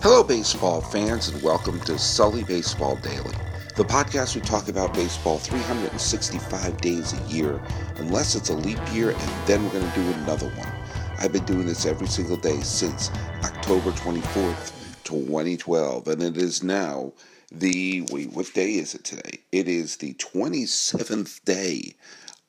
Hello, 0.00 0.22
baseball 0.22 0.80
fans, 0.80 1.26
and 1.26 1.42
welcome 1.42 1.80
to 1.80 1.98
Sully 1.98 2.44
Baseball 2.44 2.94
Daily, 3.02 3.34
the 3.74 3.82
podcast 3.82 4.36
we 4.36 4.40
talk 4.40 4.68
about 4.68 4.94
baseball 4.94 5.38
365 5.38 6.80
days 6.80 7.14
a 7.14 7.22
year, 7.26 7.60
unless 7.96 8.36
it's 8.36 8.48
a 8.48 8.54
leap 8.54 8.78
year, 8.92 9.10
and 9.10 9.46
then 9.48 9.64
we're 9.64 9.72
going 9.72 9.90
to 9.90 10.00
do 10.00 10.12
another 10.20 10.46
one. 10.50 10.72
I've 11.18 11.32
been 11.32 11.44
doing 11.46 11.66
this 11.66 11.84
every 11.84 12.06
single 12.06 12.36
day 12.36 12.60
since 12.60 13.10
October 13.42 13.90
24th, 13.90 14.72
2012, 15.02 16.06
and 16.06 16.22
it 16.22 16.36
is 16.36 16.62
now 16.62 17.12
the 17.50 18.06
wait, 18.12 18.32
what 18.32 18.54
day 18.54 18.74
is 18.74 18.94
it 18.94 19.02
today? 19.02 19.40
It 19.50 19.66
is 19.66 19.96
the 19.96 20.14
27th 20.14 21.44
day 21.44 21.96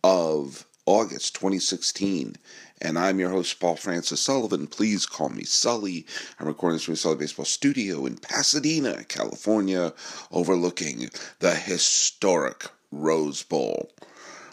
of 0.04 0.68
August 0.86 1.34
2016. 1.34 2.36
And 2.82 2.98
I'm 2.98 3.20
your 3.20 3.30
host, 3.30 3.60
Paul 3.60 3.76
Francis 3.76 4.22
Sullivan. 4.22 4.68
Please 4.68 5.06
call 5.06 5.30
me 5.30 5.44
Sully. 5.44 6.06
I'm 6.40 6.48
recording 6.48 6.76
this 6.76 6.86
from 6.86 6.94
the 6.94 6.98
Sully 6.98 7.18
Baseball 7.18 7.46
Studio 7.46 8.06
in 8.06 8.18
Pasadena, 8.18 9.04
California, 9.04 9.94
overlooking 10.32 11.10
the 11.40 11.56
historic 11.56 12.68
Rose 12.92 13.44
Bowl. 13.44 13.92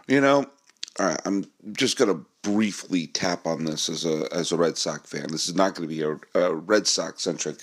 You 0.09 0.21
know, 0.21 0.47
all 0.99 1.07
right, 1.07 1.21
I'm 1.25 1.45
just 1.73 1.99
going 1.99 2.11
to 2.13 2.27
briefly 2.43 3.07
tap 3.07 3.47
on 3.47 3.65
this 3.65 3.89
as 3.89 4.05
a 4.05 4.29
as 4.33 4.51
a 4.51 4.57
Red 4.57 4.79
Sox 4.79 5.09
fan. 5.09 5.27
This 5.31 5.49
is 5.49 5.55
not 5.55 5.75
going 5.75 5.89
to 5.89 5.95
be 5.95 6.03
a, 6.03 6.41
a 6.41 6.55
Red 6.55 6.87
Sox 6.87 7.23
centric 7.23 7.59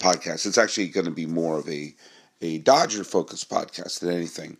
podcast. 0.00 0.46
It's 0.46 0.58
actually 0.58 0.88
going 0.88 1.06
to 1.06 1.12
be 1.12 1.26
more 1.26 1.58
of 1.58 1.68
a 1.68 1.94
a 2.40 2.58
Dodger 2.58 3.04
focused 3.04 3.50
podcast 3.50 4.00
than 4.00 4.10
anything. 4.10 4.56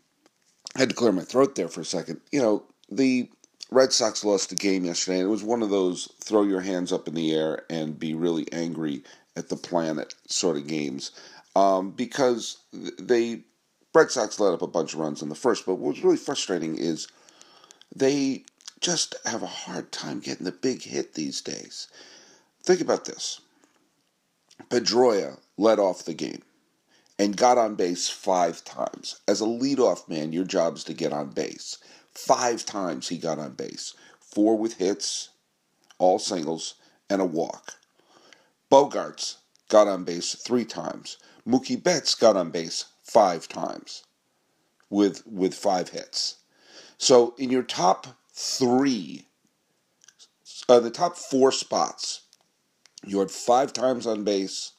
I 0.76 0.80
had 0.80 0.90
to 0.90 0.94
clear 0.94 1.12
my 1.12 1.22
throat 1.22 1.54
there 1.54 1.68
for 1.68 1.80
a 1.80 1.84
second. 1.84 2.20
You 2.30 2.42
know, 2.42 2.64
the 2.90 3.30
Red 3.70 3.92
Sox 3.92 4.24
lost 4.24 4.48
the 4.48 4.54
game 4.54 4.84
yesterday, 4.84 5.18
and 5.18 5.28
it 5.28 5.30
was 5.30 5.42
one 5.42 5.62
of 5.62 5.70
those 5.70 6.08
throw 6.20 6.42
your 6.42 6.60
hands 6.60 6.92
up 6.92 7.06
in 7.06 7.14
the 7.14 7.34
air 7.34 7.64
and 7.68 7.98
be 7.98 8.14
really 8.14 8.50
angry 8.52 9.02
at 9.36 9.48
the 9.48 9.56
planet 9.56 10.14
sort 10.26 10.56
of 10.56 10.66
games. 10.66 11.10
Um, 11.54 11.90
because 11.90 12.58
they 12.72 13.42
Red 13.94 14.10
Sox 14.10 14.38
let 14.38 14.54
up 14.54 14.62
a 14.62 14.66
bunch 14.66 14.94
of 14.94 15.00
runs 15.00 15.22
in 15.22 15.28
the 15.28 15.34
first, 15.34 15.66
but 15.66 15.74
what 15.74 15.94
was 15.94 16.04
really 16.04 16.16
frustrating 16.16 16.76
is 16.76 17.08
they 17.94 18.44
just 18.80 19.14
have 19.24 19.42
a 19.42 19.46
hard 19.46 19.90
time 19.90 20.20
getting 20.20 20.44
the 20.44 20.52
big 20.52 20.82
hit 20.82 21.14
these 21.14 21.40
days. 21.40 21.88
Think 22.62 22.80
about 22.80 23.06
this. 23.06 23.40
Pedroia 24.70 25.38
led 25.56 25.78
off 25.78 26.04
the 26.04 26.14
game 26.14 26.42
and 27.18 27.36
got 27.36 27.58
on 27.58 27.74
base 27.74 28.08
five 28.08 28.64
times. 28.64 29.20
As 29.26 29.40
a 29.40 29.46
leadoff 29.46 30.08
man, 30.08 30.32
your 30.32 30.44
job 30.44 30.76
is 30.76 30.84
to 30.84 30.94
get 30.94 31.12
on 31.12 31.30
base. 31.30 31.78
Five 32.26 32.66
times 32.66 33.08
he 33.08 33.16
got 33.16 33.38
on 33.38 33.52
base. 33.52 33.94
Four 34.20 34.58
with 34.58 34.74
hits, 34.74 35.30
all 35.98 36.18
singles, 36.18 36.74
and 37.08 37.22
a 37.22 37.24
walk. 37.24 37.74
Bogaerts 38.70 39.36
got 39.68 39.86
on 39.86 40.04
base 40.04 40.34
three 40.34 40.64
times. 40.64 41.16
Mookie 41.46 41.82
Betts 41.82 42.14
got 42.16 42.36
on 42.36 42.50
base 42.50 42.86
five 43.02 43.48
times 43.48 44.02
with 44.90 45.26
with 45.26 45.54
five 45.54 45.90
hits. 45.90 46.38
So 46.98 47.34
in 47.38 47.50
your 47.50 47.62
top 47.62 48.08
three, 48.32 49.26
uh, 50.68 50.80
the 50.80 50.90
top 50.90 51.16
four 51.16 51.52
spots, 51.52 52.22
you 53.06 53.20
had 53.20 53.30
five 53.30 53.72
times 53.72 54.06
on 54.06 54.24
base, 54.24 54.72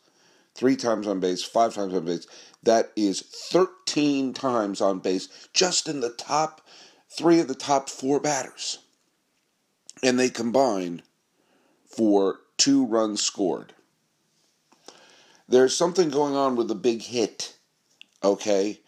three 0.55 0.75
times 0.75 1.07
on 1.07 1.21
base, 1.21 1.41
five 1.41 1.73
times 1.73 1.93
on 1.93 2.05
base. 2.05 2.27
That 2.63 2.91
is 2.97 3.21
13 3.21 4.33
times 4.33 4.81
on 4.81 4.99
base 4.99 5.29
just 5.53 5.87
in 5.87 6.01
the 6.01 6.09
top 6.09 6.61
three 7.09 7.39
of 7.39 7.47
the 7.47 7.55
top 7.55 7.89
four 7.89 8.19
batters. 8.19 8.79
And 10.01 10.19
they 10.19 10.29
combined 10.29 11.03
for 11.85 12.39
two 12.57 12.85
runs 12.85 13.21
scored. 13.21 13.73
There's 15.47 15.75
something 15.75 16.09
going 16.09 16.35
on 16.35 16.55
with 16.55 16.67
the 16.67 16.75
big 16.75 17.01
hit, 17.01 17.57
okay? 18.23 18.79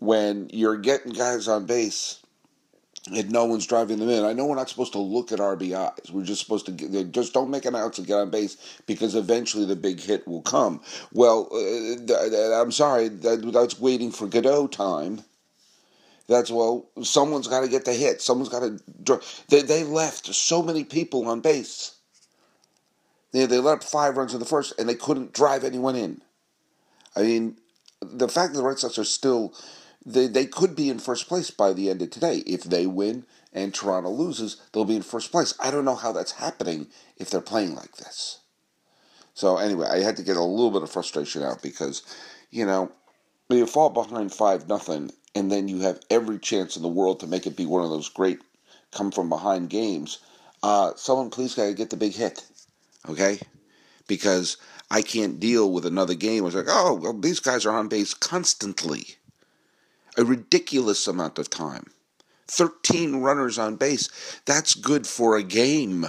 When 0.00 0.50
you're 0.52 0.76
getting 0.76 1.12
guys 1.12 1.46
on 1.46 1.66
base 1.66 2.20
and 3.06 3.30
no 3.30 3.44
one's 3.44 3.66
driving 3.66 3.98
them 3.98 4.10
in. 4.10 4.24
I 4.24 4.32
know 4.32 4.46
we're 4.46 4.56
not 4.56 4.68
supposed 4.68 4.92
to 4.92 4.98
look 4.98 5.32
at 5.32 5.38
RBIs. 5.38 6.10
We're 6.10 6.24
just 6.24 6.42
supposed 6.42 6.66
to 6.66 6.72
get, 6.72 7.12
just 7.12 7.32
don't 7.32 7.50
make 7.50 7.64
an 7.64 7.74
outs 7.74 7.98
and 7.98 8.06
get 8.06 8.18
on 8.18 8.30
base 8.30 8.56
because 8.86 9.14
eventually 9.14 9.64
the 9.64 9.76
big 9.76 10.00
hit 10.00 10.26
will 10.28 10.42
come. 10.42 10.80
Well, 11.12 11.48
uh, 11.52 12.60
I'm 12.60 12.72
sorry, 12.72 13.08
that, 13.08 13.50
that's 13.52 13.80
waiting 13.80 14.10
for 14.10 14.26
Godot 14.26 14.68
time. 14.68 15.22
That's 16.30 16.48
well, 16.48 16.88
someone's 17.02 17.48
got 17.48 17.62
to 17.62 17.68
get 17.68 17.84
the 17.84 17.92
hit. 17.92 18.22
Someone's 18.22 18.48
got 18.48 18.60
to. 18.60 19.20
They 19.48 19.62
they 19.62 19.82
left 19.82 20.32
so 20.32 20.62
many 20.62 20.84
people 20.84 21.26
on 21.26 21.40
base. 21.40 21.96
They 23.32 23.46
they 23.46 23.58
let 23.58 23.78
up 23.78 23.82
five 23.84 24.16
runs 24.16 24.32
in 24.32 24.38
the 24.38 24.46
first, 24.46 24.72
and 24.78 24.88
they 24.88 24.94
couldn't 24.94 25.32
drive 25.32 25.64
anyone 25.64 25.96
in. 25.96 26.22
I 27.16 27.22
mean, 27.22 27.56
the 28.00 28.28
fact 28.28 28.52
that 28.52 28.58
the 28.58 28.64
Red 28.64 28.78
Sox 28.78 28.96
are 28.96 29.04
still 29.04 29.52
they, 30.06 30.28
they 30.28 30.46
could 30.46 30.76
be 30.76 30.88
in 30.88 31.00
first 31.00 31.26
place 31.26 31.50
by 31.50 31.72
the 31.72 31.90
end 31.90 32.00
of 32.00 32.10
today. 32.10 32.38
If 32.46 32.62
they 32.62 32.86
win 32.86 33.26
and 33.52 33.74
Toronto 33.74 34.10
loses, 34.10 34.56
they'll 34.72 34.84
be 34.84 34.94
in 34.94 35.02
first 35.02 35.32
place. 35.32 35.54
I 35.58 35.72
don't 35.72 35.84
know 35.84 35.96
how 35.96 36.12
that's 36.12 36.32
happening 36.32 36.86
if 37.16 37.28
they're 37.28 37.40
playing 37.40 37.74
like 37.74 37.96
this. 37.96 38.38
So 39.34 39.56
anyway, 39.56 39.88
I 39.90 39.98
had 39.98 40.16
to 40.18 40.22
get 40.22 40.36
a 40.36 40.42
little 40.42 40.70
bit 40.70 40.84
of 40.84 40.92
frustration 40.92 41.42
out 41.42 41.60
because, 41.60 42.02
you 42.50 42.64
know, 42.64 42.92
you 43.48 43.66
fall 43.66 43.90
behind 43.90 44.32
five 44.32 44.68
nothing, 44.68 45.10
and 45.34 45.50
then 45.50 45.68
you 45.68 45.80
have 45.80 46.00
every 46.10 46.38
chance 46.38 46.76
in 46.76 46.82
the 46.82 46.88
world 46.88 47.20
to 47.20 47.26
make 47.26 47.46
it 47.46 47.56
be 47.56 47.66
one 47.66 47.82
of 47.82 47.90
those 47.90 48.08
great 48.08 48.40
come 48.92 49.10
from 49.10 49.28
behind 49.28 49.70
games. 49.70 50.18
Uh, 50.62 50.92
someone 50.96 51.30
please 51.30 51.54
gotta 51.54 51.74
get 51.74 51.90
the 51.90 51.96
big 51.96 52.12
hit, 52.12 52.44
okay? 53.08 53.38
Because 54.06 54.56
I 54.90 55.02
can't 55.02 55.38
deal 55.38 55.70
with 55.70 55.86
another 55.86 56.14
game. 56.14 56.44
It's 56.44 56.56
like, 56.56 56.66
oh, 56.68 56.94
well, 56.94 57.12
these 57.12 57.40
guys 57.40 57.64
are 57.64 57.76
on 57.76 57.88
base 57.88 58.12
constantly 58.12 59.16
a 60.16 60.24
ridiculous 60.24 61.06
amount 61.06 61.38
of 61.38 61.48
time. 61.48 61.86
13 62.48 63.16
runners 63.16 63.58
on 63.58 63.76
base. 63.76 64.08
That's 64.44 64.74
good 64.74 65.06
for 65.06 65.36
a 65.36 65.42
game. 65.42 66.06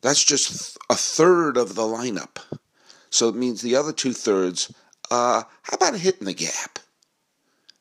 That's 0.00 0.24
just 0.24 0.78
a 0.88 0.94
third 0.94 1.56
of 1.56 1.74
the 1.74 1.82
lineup. 1.82 2.38
So 3.10 3.28
it 3.28 3.36
means 3.36 3.60
the 3.60 3.76
other 3.76 3.92
two 3.92 4.12
thirds, 4.12 4.72
uh, 5.10 5.42
how 5.62 5.74
about 5.74 5.96
hitting 5.96 6.24
the 6.24 6.34
gap? 6.34 6.78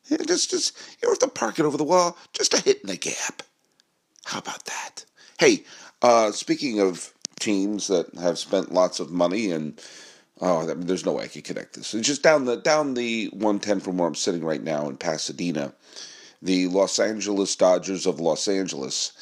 Just, 0.09 0.51
just, 0.51 0.77
you 1.01 1.07
don't 1.07 1.21
have 1.21 1.29
to 1.29 1.39
park 1.39 1.59
it 1.59 1.65
over 1.65 1.77
the 1.77 1.83
wall, 1.83 2.17
just 2.33 2.53
a 2.53 2.61
hit 2.61 2.81
in 2.81 2.87
the 2.87 2.97
gap. 2.97 3.43
How 4.25 4.39
about 4.39 4.65
that? 4.65 5.05
Hey, 5.39 5.63
uh, 6.01 6.31
speaking 6.31 6.79
of 6.79 7.13
teams 7.39 7.87
that 7.87 8.13
have 8.15 8.37
spent 8.37 8.73
lots 8.73 8.99
of 8.99 9.11
money 9.11 9.51
and 9.51 9.79
Oh, 10.45 10.65
there's 10.65 11.05
no 11.05 11.13
way 11.13 11.23
I 11.23 11.27
could 11.27 11.45
connect 11.45 11.73
this. 11.73 11.93
It's 11.93 12.05
just 12.05 12.21
down 12.21 12.43
the 12.43 12.57
down 12.57 12.95
the 12.95 13.27
110 13.27 13.79
from 13.79 13.97
where 13.97 14.07
I'm 14.07 14.15
sitting 14.15 14.43
right 14.43 14.61
now 14.61 14.89
in 14.89 14.97
Pasadena. 14.97 15.73
The 16.41 16.67
Los 16.67 16.99
Angeles 16.99 17.55
Dodgers 17.55 18.05
of 18.05 18.19
Los 18.19 18.49
Angeles 18.49 19.13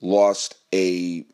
lost 0.00 0.56
a 0.74 1.24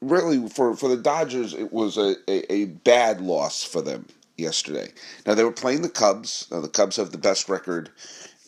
really 0.00 0.48
for 0.48 0.76
for 0.76 0.88
the 0.88 0.96
Dodgers 0.96 1.54
it 1.54 1.72
was 1.72 1.96
a, 1.96 2.14
a, 2.28 2.52
a 2.52 2.64
bad 2.66 3.20
loss 3.20 3.64
for 3.64 3.82
them 3.82 4.06
yesterday. 4.36 4.90
Now 5.26 5.34
they 5.34 5.44
were 5.44 5.52
playing 5.52 5.82
the 5.82 5.88
Cubs. 5.88 6.48
Now 6.50 6.60
the 6.60 6.68
Cubs 6.68 6.96
have 6.96 7.10
the 7.10 7.18
best 7.18 7.48
record 7.48 7.90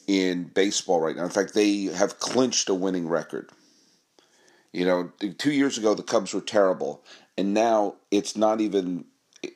in 0.06 0.44
baseball 0.44 1.00
right 1.00 1.16
now. 1.16 1.24
In 1.24 1.30
fact, 1.30 1.54
they 1.54 1.84
have 1.84 2.20
clinched 2.20 2.69
a 2.69 2.74
winning 2.74 3.08
record. 3.08 3.50
You 4.72 4.84
know, 4.84 5.12
two 5.38 5.52
years 5.52 5.78
ago 5.78 5.94
the 5.94 6.02
Cubs 6.02 6.34
were 6.34 6.41
terrible, 6.41 7.02
and 7.38 7.54
now 7.54 7.94
it's 8.10 8.36
not 8.36 8.60
even 8.60 9.06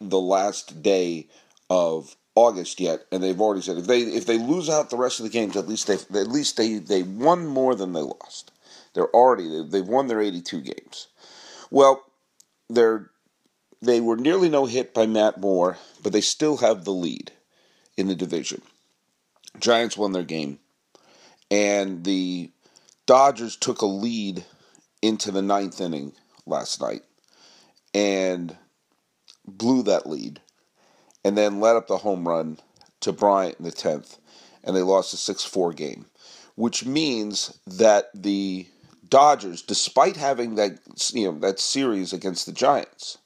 the 0.00 0.20
last 0.20 0.82
day 0.82 1.28
of 1.68 2.16
August 2.34 2.80
yet, 2.80 3.04
and 3.12 3.22
they've 3.22 3.40
already 3.40 3.60
said 3.60 3.76
if 3.76 3.86
they 3.86 4.00
if 4.00 4.26
they 4.26 4.38
lose 4.38 4.70
out 4.70 4.90
the 4.90 4.96
rest 4.96 5.20
of 5.20 5.24
the 5.24 5.30
games, 5.30 5.56
at 5.56 5.68
least 5.68 5.86
they 5.86 5.94
at 6.18 6.28
least 6.28 6.56
they 6.56 6.78
they 6.78 7.02
won 7.02 7.46
more 7.46 7.74
than 7.74 7.92
they 7.92 8.00
lost. 8.00 8.52
They're 8.94 9.14
already 9.14 9.64
they've 9.68 9.86
won 9.86 10.06
their 10.06 10.20
82 10.20 10.60
games. 10.62 11.08
Well, 11.70 12.02
they're 12.68 13.10
they 13.82 14.00
were 14.00 14.16
nearly 14.16 14.48
no 14.48 14.66
hit 14.66 14.92
by 14.94 15.06
Matt 15.06 15.40
Moore, 15.40 15.78
but 16.02 16.12
they 16.12 16.20
still 16.20 16.58
have 16.58 16.84
the 16.84 16.92
lead 16.92 17.32
in 17.96 18.08
the 18.08 18.14
division. 18.14 18.62
Giants 19.58 19.96
won 19.96 20.12
their 20.12 20.22
game, 20.22 20.58
and 21.50 22.04
the 22.04 22.50
Dodgers 23.06 23.56
took 23.56 23.82
a 23.82 23.86
lead 23.86 24.44
into 25.02 25.30
the 25.30 25.42
ninth 25.42 25.80
inning 25.80 26.12
last 26.46 26.80
night, 26.80 27.02
and 27.94 28.56
blew 29.46 29.82
that 29.82 30.08
lead 30.08 30.40
and 31.24 31.36
then 31.36 31.60
led 31.60 31.76
up 31.76 31.86
the 31.86 31.98
home 31.98 32.26
run 32.26 32.58
to 33.00 33.12
Bryant 33.12 33.56
in 33.58 33.64
the 33.64 33.72
10th, 33.72 34.18
and 34.64 34.76
they 34.76 34.82
lost 34.82 35.14
a 35.14 35.16
6 35.16 35.44
4 35.44 35.72
game, 35.72 36.06
which 36.54 36.84
means 36.84 37.58
that 37.66 38.10
the 38.14 38.66
Dodgers, 39.08 39.62
despite 39.62 40.16
having 40.16 40.54
that 40.54 40.78
you 41.12 41.32
know 41.32 41.38
that 41.40 41.58
series 41.58 42.12
against 42.12 42.46
the 42.46 42.52
Giants, 42.52 43.18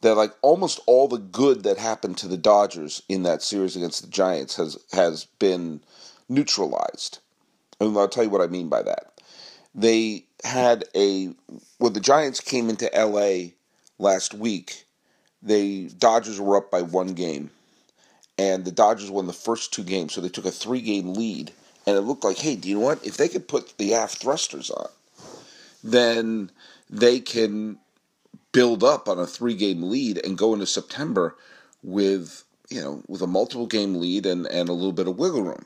that 0.00 0.14
like 0.14 0.32
almost 0.42 0.80
all 0.86 1.08
the 1.08 1.18
good 1.18 1.62
that 1.64 1.78
happened 1.78 2.16
to 2.18 2.28
the 2.28 2.36
Dodgers 2.36 3.02
in 3.08 3.22
that 3.24 3.42
series 3.42 3.76
against 3.76 4.02
the 4.02 4.08
Giants 4.08 4.56
has 4.56 4.78
has 4.92 5.26
been 5.38 5.80
neutralized. 6.28 7.18
And 7.80 7.96
I'll 7.96 8.08
tell 8.08 8.24
you 8.24 8.30
what 8.30 8.42
I 8.42 8.46
mean 8.46 8.68
by 8.68 8.82
that. 8.82 9.20
They 9.74 10.24
had 10.44 10.84
a 10.94 11.30
when 11.78 11.92
the 11.92 12.00
Giants 12.00 12.40
came 12.40 12.68
into 12.68 12.90
LA 12.94 13.52
last 13.98 14.34
week, 14.34 14.84
the 15.42 15.88
Dodgers 15.98 16.40
were 16.40 16.56
up 16.56 16.70
by 16.70 16.82
one 16.82 17.14
game, 17.14 17.50
and 18.38 18.64
the 18.64 18.72
Dodgers 18.72 19.10
won 19.10 19.26
the 19.26 19.32
first 19.32 19.72
two 19.72 19.84
games, 19.84 20.14
so 20.14 20.20
they 20.20 20.28
took 20.28 20.46
a 20.46 20.50
three 20.50 20.80
game 20.80 21.14
lead. 21.14 21.52
And 21.86 21.96
it 21.96 22.02
looked 22.02 22.24
like, 22.24 22.36
hey, 22.36 22.56
do 22.56 22.68
you 22.68 22.74
know 22.74 22.82
what? 22.82 23.04
If 23.06 23.16
they 23.16 23.28
could 23.28 23.48
put 23.48 23.76
the 23.78 23.94
aft 23.94 24.18
thrusters 24.18 24.70
on, 24.70 24.88
then 25.82 26.50
they 26.90 27.20
can 27.20 27.78
build 28.52 28.82
up 28.82 29.08
on 29.08 29.18
a 29.18 29.26
three 29.26 29.54
game 29.54 29.82
lead 29.82 30.18
and 30.24 30.38
go 30.38 30.52
into 30.52 30.66
September 30.66 31.36
with 31.82 32.44
you 32.68 32.80
know 32.80 33.02
with 33.08 33.22
a 33.22 33.26
multiple 33.26 33.66
game 33.66 34.00
lead 34.00 34.26
and, 34.26 34.46
and 34.46 34.68
a 34.68 34.72
little 34.72 34.92
bit 34.92 35.08
of 35.08 35.18
wiggle 35.18 35.42
room. 35.42 35.64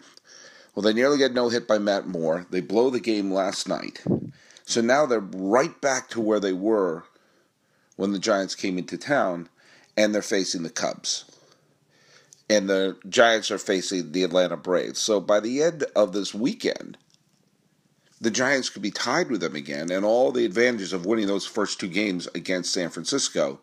Well, 0.75 0.83
they 0.83 0.93
nearly 0.93 1.19
get 1.19 1.35
no 1.35 1.49
hit 1.49 1.69
by 1.69 1.79
Matt 1.79 2.07
Moore. 2.07 2.47
They 2.51 2.61
blow 2.61 2.91
the 2.91 3.01
game 3.01 3.33
last 3.33 3.69
night. 3.69 4.03
So 4.67 4.81
now 4.81 5.07
they're 5.07 5.21
right 5.21 5.79
back 5.81 6.09
to 6.11 6.21
where 6.21 6.41
they 6.41 6.53
were 6.53 7.05
when 7.97 8.11
the 8.11 8.19
Giants 8.19 8.57
came 8.57 8.77
into 8.77 8.99
town, 8.99 9.49
and 9.97 10.13
they're 10.13 10.23
facing 10.23 10.65
the 10.65 10.71
Cubs. 10.71 11.27
And 12.51 12.69
the 12.69 12.97
Giants 13.09 13.53
are 13.53 13.59
facing 13.59 14.11
the 14.11 14.25
Atlanta 14.25 14.57
Braves. 14.57 14.99
So 14.99 15.21
by 15.21 15.39
the 15.39 15.63
end 15.63 15.85
of 15.95 16.13
this 16.13 16.35
weekend, 16.35 16.99
the 18.21 18.31
Giants 18.31 18.71
could 18.71 18.83
be 18.83 18.91
tied 18.91 19.31
with 19.31 19.41
them 19.41 19.57
again, 19.57 19.91
and 19.91 20.05
all 20.05 20.33
the 20.33 20.45
advantages 20.45 20.93
of 20.93 21.07
winning 21.07 21.27
those 21.27 21.47
first 21.47 21.81
two 21.81 21.89
games 21.89 22.29
against 22.35 22.73
San 22.73 22.91
Francisco 22.91 23.61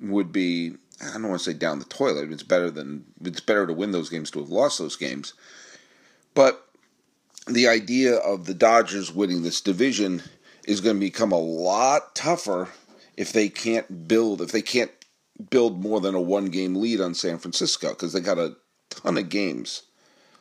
would 0.00 0.32
be 0.32 0.74
I 1.00 1.12
don't 1.12 1.28
want 1.28 1.40
to 1.40 1.50
say 1.52 1.56
down 1.56 1.78
the 1.78 1.84
toilet. 1.84 2.32
It's 2.32 2.42
better 2.42 2.70
than 2.70 3.04
it's 3.24 3.40
better 3.40 3.66
to 3.66 3.72
win 3.72 3.92
those 3.92 4.10
games 4.10 4.30
to 4.32 4.40
have 4.40 4.48
lost 4.48 4.78
those 4.78 4.96
games. 4.96 5.34
But 6.34 6.66
the 7.46 7.68
idea 7.68 8.16
of 8.16 8.46
the 8.46 8.54
Dodgers 8.54 9.14
winning 9.14 9.42
this 9.42 9.60
division 9.60 10.22
is 10.64 10.80
going 10.80 10.96
to 10.96 11.00
become 11.00 11.32
a 11.32 11.38
lot 11.38 12.14
tougher 12.14 12.68
if 13.16 13.32
they 13.32 13.48
can't 13.48 14.08
build 14.08 14.42
if 14.42 14.52
they 14.52 14.62
can't 14.62 14.90
build 15.50 15.80
more 15.80 16.00
than 16.00 16.14
a 16.14 16.20
one 16.20 16.46
game 16.46 16.74
lead 16.74 17.00
on 17.00 17.14
San 17.14 17.38
Francisco 17.38 17.90
because 17.90 18.12
they 18.12 18.20
got 18.20 18.38
a 18.38 18.56
ton 18.90 19.16
of 19.16 19.28
games 19.28 19.82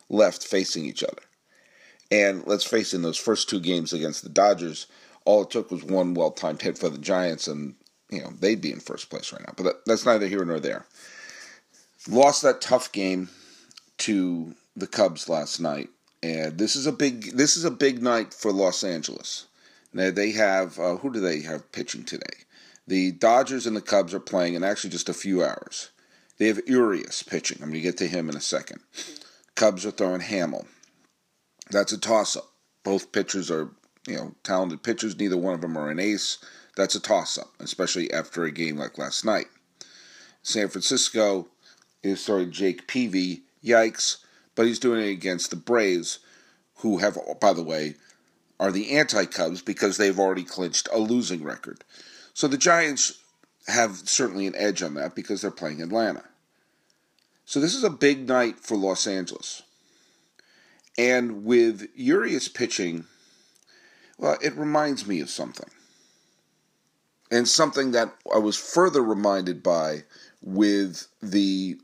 left 0.10 0.44
facing 0.44 0.86
each 0.86 1.04
other. 1.04 1.22
And 2.12 2.46
let's 2.46 2.64
face 2.64 2.94
it, 2.94 2.98
in 2.98 3.02
those 3.02 3.18
first 3.18 3.50
two 3.50 3.60
games 3.60 3.94
against 3.94 4.24
the 4.24 4.30
Dodgers, 4.30 4.88
all 5.26 5.44
it 5.44 5.50
took 5.50 5.72
was 5.72 5.84
one 5.84 6.14
well 6.14 6.32
timed 6.32 6.62
hit 6.62 6.78
for 6.78 6.90
the 6.90 6.98
Giants, 6.98 7.48
and 7.48 7.76
you 8.10 8.22
know 8.22 8.32
they'd 8.40 8.62
be 8.62 8.72
in 8.72 8.80
first 8.80 9.10
place 9.10 9.34
right 9.34 9.42
now. 9.46 9.54
But 9.58 9.64
that, 9.64 9.86
that's 9.86 10.06
neither 10.06 10.28
here 10.28 10.46
nor 10.46 10.60
there. 10.60 10.86
Lost 12.10 12.42
that 12.44 12.62
tough 12.62 12.92
game 12.92 13.30
to 14.00 14.56
the 14.76 14.88
Cubs 14.88 15.28
last 15.28 15.60
night, 15.60 15.90
and 16.24 16.58
this 16.58 16.76
is 16.76 16.88
a 16.88 16.94
big 16.94 17.36
this 17.36 17.58
is 17.58 17.66
a 17.66 17.72
big 17.72 18.02
night 18.02 18.34
for 18.34 18.54
Los 18.54 18.84
Angeles. 18.84 19.48
Now 19.92 20.12
they 20.12 20.32
have 20.32 20.80
uh, 20.80 20.96
who 20.98 21.12
do 21.12 21.20
they 21.20 21.42
have 21.42 21.72
pitching 21.74 22.06
today? 22.06 22.46
The 22.88 23.12
Dodgers 23.12 23.68
and 23.68 23.76
the 23.76 23.82
Cubs 23.82 24.14
are 24.14 24.20
playing 24.22 24.54
in 24.54 24.64
actually 24.64 24.92
just 24.92 25.10
a 25.10 25.14
few 25.14 25.44
hours. 25.44 25.90
They 26.38 26.48
have 26.48 26.62
Urias 26.68 27.22
pitching. 27.22 27.58
I'm 27.58 27.70
going 27.70 27.82
to 27.82 27.82
get 27.82 27.98
to 27.98 28.08
him 28.08 28.30
in 28.30 28.38
a 28.38 28.42
second. 28.42 28.80
Cubs 29.56 29.86
are 29.86 29.92
throwing 29.92 30.22
Hammel. 30.22 30.68
That's 31.72 31.92
a 31.92 31.98
toss 31.98 32.36
up. 32.36 32.52
Both 32.84 33.12
pitchers 33.12 33.52
are, 33.52 33.70
you 34.08 34.16
know, 34.16 34.36
talented 34.44 34.84
pitchers. 34.84 35.18
Neither 35.18 35.38
one 35.38 35.54
of 35.54 35.62
them 35.62 35.78
are 35.78 35.90
an 35.90 36.00
ace. 36.00 36.38
That's 36.76 36.96
a 36.96 37.00
toss 37.00 37.38
up, 37.38 37.50
especially 37.60 38.12
after 38.14 38.44
a 38.44 38.52
game 38.52 38.78
like 38.78 38.98
last 38.98 39.26
night. 39.26 39.48
San 40.44 40.70
Francisco 40.70 41.48
is 42.04 42.22
starting 42.22 42.52
Jake 42.52 42.88
Peavy. 42.88 43.44
Yikes. 43.64 44.18
But 44.56 44.66
he's 44.66 44.80
doing 44.80 45.02
it 45.02 45.12
against 45.12 45.50
the 45.50 45.56
Braves, 45.56 46.20
who 46.78 46.98
have, 46.98 47.18
by 47.40 47.54
the 47.54 47.64
way, 47.64 47.96
are 48.60 48.72
the 48.72 48.98
anti 48.98 49.26
Cubs 49.26 49.62
because 49.62 49.98
they've 49.98 50.20
already 50.20 50.44
clinched 50.44 50.88
a 50.92 50.98
losing 50.98 51.44
record. 51.44 51.84
So 52.34 52.48
the 52.48 52.58
Giants 52.58 53.20
have 53.68 53.98
certainly 54.10 54.48
an 54.48 54.56
edge 54.56 54.82
on 54.82 54.96
that 54.96 55.16
because 55.16 55.42
they're 55.42 55.52
playing 55.52 55.82
Atlanta. 55.82 56.24
So 57.46 57.60
this 57.60 57.76
is 57.76 57.84
a 57.84 57.90
big 57.90 58.28
night 58.28 58.60
for 58.60 58.76
Los 58.76 59.06
Angeles. 59.06 59.64
And 60.98 61.46
with 61.46 61.88
Urias 61.96 62.48
pitching, 62.48 63.06
well, 64.18 64.38
it 64.42 64.56
reminds 64.56 65.06
me 65.06 65.22
of 65.22 65.30
something. 65.30 65.70
And 67.30 67.48
something 67.48 67.92
that 67.92 68.16
I 68.34 68.40
was 68.40 68.58
further 68.58 69.04
reminded 69.04 69.62
by 69.62 70.04
with 70.42 71.08
the 71.22 71.78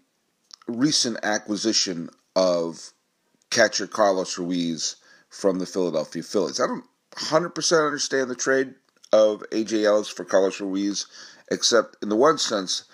recent 0.67 1.17
acquisition 1.21 2.09
of 2.35 2.93
catcher 3.49 3.87
Carlos 3.87 4.37
Ruiz 4.37 4.95
from 5.29 5.59
the 5.59 5.65
Philadelphia 5.65 6.23
Phillies. 6.23 6.59
I 6.59 6.67
don't 6.67 6.85
100% 7.15 7.85
understand 7.85 8.29
the 8.29 8.35
trade 8.35 8.73
of 9.11 9.43
AJ 9.51 9.83
Ellis 9.83 10.09
for 10.09 10.25
Carlos 10.25 10.59
Ruiz, 10.59 11.05
except 11.51 11.97
in 12.01 12.09
the 12.09 12.15
one 12.15 12.37
sense, 12.37 12.85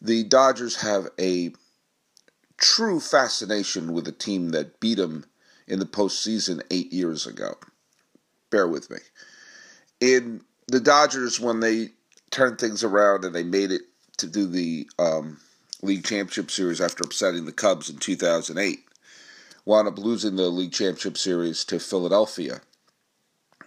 the 0.00 0.24
Dodgers 0.24 0.76
have 0.76 1.08
a 1.18 1.52
true 2.56 3.00
fascination 3.00 3.92
with 3.92 4.08
a 4.08 4.12
team 4.12 4.50
that 4.50 4.80
beat 4.80 4.94
them 4.94 5.26
in 5.68 5.78
the 5.78 5.86
postseason 5.86 6.62
eight 6.70 6.92
years 6.92 7.26
ago. 7.26 7.56
Bear 8.50 8.68
with 8.68 8.90
me. 8.90 8.98
In 10.00 10.42
the 10.68 10.80
Dodgers, 10.80 11.40
when 11.40 11.60
they 11.60 11.90
turned 12.30 12.58
things 12.58 12.84
around 12.84 13.24
and 13.24 13.34
they 13.34 13.42
made 13.42 13.72
it 13.72 13.82
to 14.18 14.26
do 14.26 14.46
the 14.46 14.88
um, 14.98 15.38
league 15.82 16.04
championship 16.04 16.50
series 16.50 16.80
after 16.80 17.04
upsetting 17.04 17.44
the 17.44 17.52
Cubs 17.52 17.90
in 17.90 17.96
2008, 17.96 18.84
wound 19.64 19.88
up 19.88 19.98
losing 19.98 20.36
the 20.36 20.48
league 20.48 20.72
championship 20.72 21.18
series 21.18 21.64
to 21.64 21.78
Philadelphia, 21.78 22.60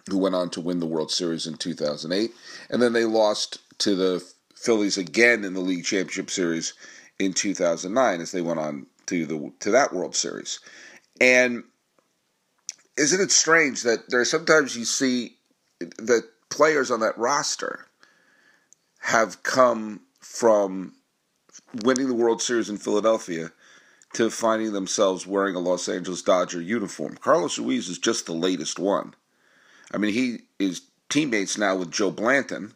who 0.10 0.18
went 0.18 0.36
on 0.36 0.50
to 0.52 0.62
win 0.62 0.80
the 0.80 0.86
World 0.86 1.12
Series 1.12 1.46
in 1.46 1.56
2008, 1.56 2.32
and 2.70 2.82
then 2.82 2.94
they 2.94 3.06
lost 3.06 3.60
to 3.80 3.96
the 3.96 4.26
Phillies 4.56 4.98
again 4.98 5.44
in 5.44 5.54
the 5.54 5.62
league 5.62 5.86
championship 5.86 6.30
series 6.30 6.74
in 7.18 7.34
2009 7.34 8.22
as 8.22 8.32
they 8.32 8.42
went 8.42 8.60
on 8.60 8.88
to 9.06 9.26
the 9.26 9.52
to 9.60 9.72
that 9.72 9.94
World 9.94 10.16
Series. 10.16 10.60
And 11.22 11.64
isn't 13.00 13.22
it 13.22 13.32
strange 13.32 13.84
that 13.84 14.10
there 14.10 14.20
are 14.20 14.26
sometimes 14.26 14.76
you 14.76 14.86
see 14.86 15.38
that 15.80 16.24
players 16.50 16.92
on 16.92 17.00
that 17.00 17.18
roster 17.18 17.86
have 19.00 19.42
come 19.44 20.02
from 20.20 20.94
winning 21.84 22.08
the 22.08 22.14
World 22.14 22.42
Series 22.42 22.70
in 22.70 22.78
Philadelphia 22.78 23.52
to 24.14 24.30
finding 24.30 24.74
themselves 24.74 25.26
wearing 25.26 25.56
a 25.56 25.60
Los 25.60 25.88
Angeles 25.88 26.22
Dodger 26.22 26.62
uniform. 26.62 27.16
Carlos 27.16 27.58
Ruiz 27.58 27.88
is 27.88 28.00
just 28.00 28.26
the 28.26 28.34
latest 28.34 28.80
one. 28.80 29.14
I 29.94 29.98
mean, 29.98 30.14
he 30.14 30.40
is 30.58 30.82
teammates 31.10 31.58
now 31.58 31.76
with 31.76 31.92
Joe 31.92 32.12
Blanton, 32.12 32.74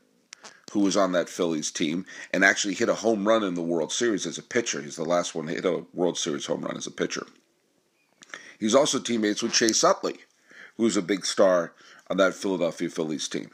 who 0.71 0.79
was 0.79 0.95
on 0.95 1.11
that 1.11 1.29
Phillies 1.29 1.71
team 1.71 2.05
and 2.33 2.43
actually 2.43 2.75
hit 2.75 2.89
a 2.89 2.95
home 2.95 3.27
run 3.27 3.43
in 3.43 3.55
the 3.55 3.61
World 3.61 3.91
Series 3.91 4.25
as 4.25 4.37
a 4.37 4.43
pitcher. 4.43 4.81
He's 4.81 4.95
the 4.95 5.03
last 5.03 5.35
one 5.35 5.47
to 5.47 5.53
hit 5.53 5.65
a 5.65 5.83
World 5.93 6.17
Series 6.17 6.45
home 6.45 6.61
run 6.61 6.77
as 6.77 6.87
a 6.87 6.91
pitcher. 6.91 7.25
He's 8.63 8.75
also 8.75 8.97
teammates 8.97 9.43
with 9.43 9.51
Chase 9.51 9.83
Utley, 9.83 10.19
who's 10.77 10.95
a 10.95 11.01
big 11.01 11.25
star 11.25 11.73
on 12.09 12.15
that 12.15 12.33
Philadelphia 12.33 12.89
Phillies 12.89 13.27
team 13.27 13.51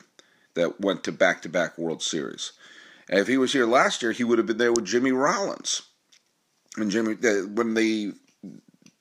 that 0.54 0.80
went 0.80 1.04
to 1.04 1.12
back 1.12 1.42
to 1.42 1.50
back 1.50 1.80
World 1.80 2.04
Series. 2.04 2.52
And 3.10 3.18
if 3.18 3.28
he 3.28 3.36
was 3.36 3.52
here 3.52 3.66
last 3.66 4.04
year, 4.04 4.12
he 4.12 4.24
would 4.24 4.38
have 4.38 4.46
been 4.46 4.60
there 4.60 4.72
with 4.72 4.86
Jimmy 4.86 5.12
Rollins. 5.12 5.82
And 6.78 6.92
Jimmy, 6.92 7.16
when 7.16 7.74
the 7.74 8.14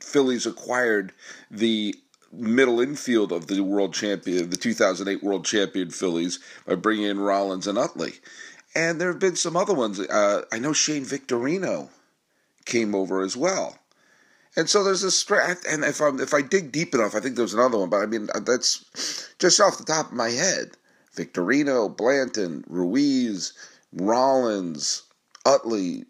Phillies 0.00 0.46
acquired 0.46 1.12
the 1.50 1.94
middle 2.32 2.80
infield 2.80 3.30
of 3.30 3.48
the 3.48 3.60
world 3.60 3.92
champion, 3.92 4.48
the 4.48 4.56
2008 4.56 5.22
world 5.22 5.44
champion 5.44 5.90
Phillies, 5.90 6.38
by 6.66 6.76
bringing 6.76 7.04
in 7.04 7.20
Rollins 7.20 7.66
and 7.66 7.76
Utley. 7.76 8.14
And 8.74 8.98
there 8.98 9.08
have 9.08 9.20
been 9.20 9.36
some 9.36 9.58
other 9.58 9.74
ones. 9.74 10.00
Uh, 10.00 10.46
I 10.50 10.58
know 10.58 10.72
Shane 10.72 11.04
Victorino 11.04 11.90
came 12.64 12.94
over 12.94 13.20
as 13.20 13.36
well. 13.36 13.76
And 14.58 14.68
so 14.68 14.82
there's 14.82 15.02
this, 15.02 15.24
and 15.70 15.84
if 15.84 16.02
I 16.02 16.08
if 16.20 16.34
I 16.34 16.42
dig 16.42 16.72
deep 16.72 16.92
enough, 16.92 17.14
I 17.14 17.20
think 17.20 17.36
there's 17.36 17.54
another 17.54 17.78
one. 17.78 17.90
But 17.90 18.02
I 18.02 18.06
mean, 18.06 18.28
uh, 18.34 18.40
that's 18.40 19.32
just 19.38 19.60
off 19.60 19.78
the 19.78 19.84
top 19.84 20.08
of 20.08 20.14
my 20.14 20.30
head. 20.30 20.72
Victorino, 21.14 21.88
Blanton, 21.88 22.64
Ruiz, 22.66 23.52
Rollins, 23.92 25.04
Utley, 25.46 26.06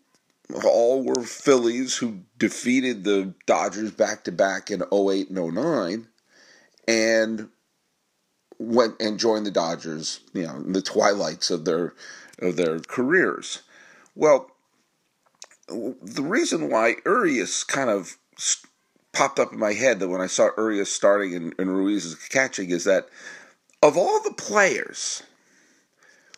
all 0.64 1.02
were 1.02 1.22
Phillies 1.24 1.96
who 1.96 2.20
defeated 2.38 3.04
the 3.04 3.34
Dodgers 3.44 3.90
back 3.90 4.24
to 4.24 4.32
back 4.32 4.70
in 4.70 4.82
08 4.90 5.28
and 5.28 5.54
09 5.54 6.08
and 6.88 7.50
went 8.58 8.94
and 8.98 9.18
joined 9.18 9.44
the 9.44 9.50
Dodgers, 9.50 10.20
you 10.32 10.46
know, 10.46 10.56
in 10.56 10.72
the 10.72 10.80
twilights 10.80 11.50
of 11.50 11.66
their 11.66 11.92
of 12.38 12.56
their 12.56 12.80
careers. 12.80 13.60
Well, 14.14 14.50
the 15.68 16.22
reason 16.22 16.70
why 16.70 16.96
Urias 17.04 17.62
kind 17.62 17.90
of 17.90 18.16
popped 19.12 19.38
up 19.38 19.52
in 19.52 19.58
my 19.58 19.72
head 19.72 20.00
that 20.00 20.08
when 20.08 20.20
I 20.20 20.26
saw 20.26 20.50
Urias 20.56 20.92
starting 20.92 21.34
and, 21.34 21.54
and 21.58 21.74
Ruiz 21.74 22.14
catching 22.28 22.70
is 22.70 22.84
that 22.84 23.08
of 23.82 23.96
all 23.96 24.22
the 24.22 24.34
players 24.34 25.22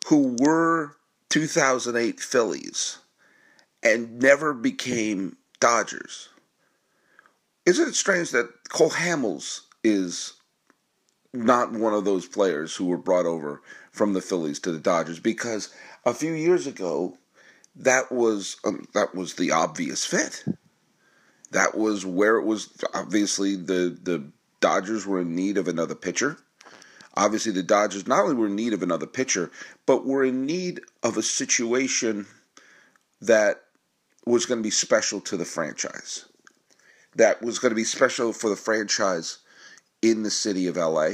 who 0.07 0.37
were 0.41 0.97
2008 1.29 2.21
Phillies 2.21 2.99
and 3.83 4.19
never 4.19 4.53
became 4.53 5.37
Dodgers, 5.59 6.29
isn't 7.67 7.89
it 7.89 7.95
strange 7.95 8.31
that 8.31 8.49
Cole 8.71 8.91
Hamels 8.91 9.61
is 9.85 10.35
not 11.33 11.73
one 11.73 11.95
of 11.95 12.05
those 12.05 12.27
players 12.27 12.75
who 12.75 12.87
were 12.87 12.97
brought 12.97 13.27
over 13.27 13.63
from 13.93 14.15
the 14.15 14.21
Phillies 14.21 14.59
to 14.61 14.73
the 14.73 14.79
Dodgers? 14.79 15.21
Because 15.21 15.73
a 16.05 16.15
few 16.15 16.33
years 16.33 16.67
ago, 16.67 17.17
that 17.77 18.11
was 18.11 18.57
um, 18.65 18.87
that 18.95 19.15
was 19.15 19.35
the 19.35 19.53
obvious 19.53 20.05
fit. 20.05 20.45
That 21.51 21.77
was 21.77 22.07
where 22.07 22.37
it 22.37 22.45
was. 22.45 22.69
Obviously, 22.95 23.57
the 23.57 23.99
the 24.03 24.25
Dodgers 24.61 25.07
were 25.07 25.21
in 25.21 25.35
need 25.35 25.57
of 25.59 25.69
another 25.69 25.95
pitcher. 25.95 26.39
Obviously, 27.15 27.53
the 27.53 27.63
Dodgers 27.63 28.07
not 28.07 28.23
only 28.23 28.35
were 28.35 28.47
in 28.47 28.55
need 28.55 28.73
of 28.73 28.83
another 28.83 29.07
pitcher, 29.07 29.51
but 29.85 30.07
were 30.07 30.25
in 30.25 30.47
need 30.47 30.81
of 31.03 31.17
a 31.17 31.23
situation 31.23 32.27
that 33.21 33.63
was 34.25 34.47
going 34.47 34.59
to 34.59 34.63
be 34.63 34.71
special 34.71 35.21
to 35.23 35.37
the 35.37 35.45
franchise. 35.45 36.27
That 37.17 37.43
was 37.43 37.59
going 37.59 37.71
to 37.71 37.77
be 37.77 37.85
special 37.85 38.33
for 38.33 38.49
the 38.49 38.57
franchise 38.57 39.39
in 40.01 40.23
the 40.23 40.31
city 40.31 40.69
of 40.69 40.77
LA, 40.77 41.11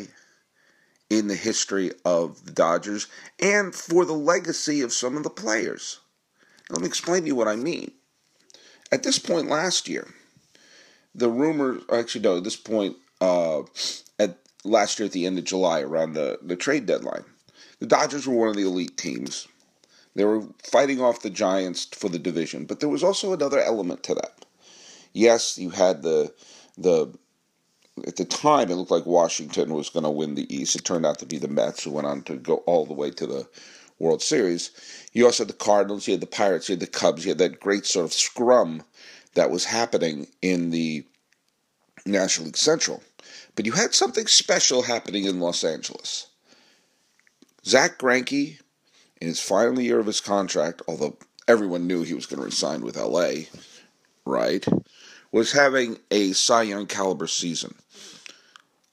in 1.08 1.28
the 1.28 1.34
history 1.34 1.92
of 2.04 2.44
the 2.44 2.52
Dodgers, 2.52 3.06
and 3.40 3.74
for 3.74 4.04
the 4.04 4.12
legacy 4.12 4.82
of 4.82 4.92
some 4.92 5.16
of 5.16 5.22
the 5.22 5.30
players. 5.30 6.00
Let 6.68 6.80
me 6.82 6.86
explain 6.86 7.22
to 7.22 7.28
you 7.28 7.34
what 7.34 7.48
I 7.48 7.56
mean. 7.56 7.92
At 8.92 9.02
this 9.02 9.18
point 9.18 9.48
last 9.48 9.88
year, 9.88 10.06
the 11.16 11.30
rumor, 11.30 11.80
actually, 11.90 12.20
no, 12.20 12.36
at 12.36 12.44
this 12.44 12.56
point, 12.56 12.96
uh, 13.20 13.62
at 14.18 14.38
last 14.64 14.98
year 14.98 15.06
at 15.06 15.12
the 15.12 15.26
end 15.26 15.38
of 15.38 15.44
July, 15.44 15.80
around 15.80 16.12
the, 16.12 16.38
the 16.42 16.56
trade 16.56 16.86
deadline, 16.86 17.24
the 17.80 17.86
Dodgers 17.86 18.26
were 18.26 18.34
one 18.34 18.48
of 18.48 18.56
the 18.56 18.66
elite 18.66 18.96
teams. 18.96 19.48
They 20.14 20.24
were 20.24 20.42
fighting 20.62 21.00
off 21.00 21.22
the 21.22 21.30
Giants 21.30 21.86
for 21.92 22.08
the 22.08 22.18
division, 22.18 22.66
but 22.66 22.80
there 22.80 22.88
was 22.88 23.02
also 23.02 23.32
another 23.32 23.60
element 23.60 24.02
to 24.04 24.14
that. 24.14 24.44
Yes, 25.12 25.58
you 25.58 25.70
had 25.70 26.02
the 26.02 26.32
the 26.78 27.12
at 28.06 28.16
the 28.16 28.24
time 28.26 28.70
it 28.70 28.74
looked 28.74 28.90
like 28.90 29.06
Washington 29.06 29.72
was 29.72 29.88
going 29.88 30.04
to 30.04 30.10
win 30.10 30.34
the 30.34 30.54
East. 30.54 30.76
It 30.76 30.84
turned 30.84 31.06
out 31.06 31.18
to 31.20 31.26
be 31.26 31.38
the 31.38 31.48
Mets 31.48 31.84
who 31.84 31.90
went 31.90 32.06
on 32.06 32.22
to 32.24 32.36
go 32.36 32.56
all 32.66 32.84
the 32.84 32.92
way 32.92 33.10
to 33.10 33.26
the 33.26 33.48
World 33.98 34.22
Series. 34.22 34.70
You 35.12 35.24
also 35.24 35.44
had 35.44 35.48
the 35.48 35.54
Cardinals, 35.54 36.06
you 36.06 36.12
had 36.12 36.20
the 36.20 36.26
Pirates, 36.26 36.68
you 36.68 36.74
had 36.74 36.80
the 36.80 36.86
Cubs, 36.86 37.24
you 37.24 37.30
had 37.30 37.38
that 37.38 37.60
great 37.60 37.86
sort 37.86 38.04
of 38.04 38.12
scrum 38.12 38.82
that 39.36 39.50
was 39.50 39.64
happening 39.64 40.26
in 40.42 40.70
the 40.70 41.04
National 42.04 42.46
League 42.46 42.56
Central. 42.56 43.02
But 43.54 43.66
you 43.66 43.72
had 43.72 43.94
something 43.94 44.26
special 44.26 44.82
happening 44.82 45.24
in 45.24 45.40
Los 45.40 45.62
Angeles. 45.62 46.28
Zach 47.64 47.98
Greinke, 47.98 48.58
in 49.20 49.28
his 49.28 49.40
final 49.40 49.80
year 49.80 49.98
of 49.98 50.06
his 50.06 50.20
contract, 50.20 50.82
although 50.88 51.16
everyone 51.48 51.86
knew 51.86 52.02
he 52.02 52.14
was 52.14 52.26
going 52.26 52.40
to 52.40 52.44
resign 52.44 52.82
with 52.82 52.96
LA, 52.96 53.44
right, 54.24 54.64
was 55.32 55.52
having 55.52 55.98
a 56.10 56.32
Cy 56.32 56.62
Young 56.62 56.86
caliber 56.86 57.26
season. 57.26 57.74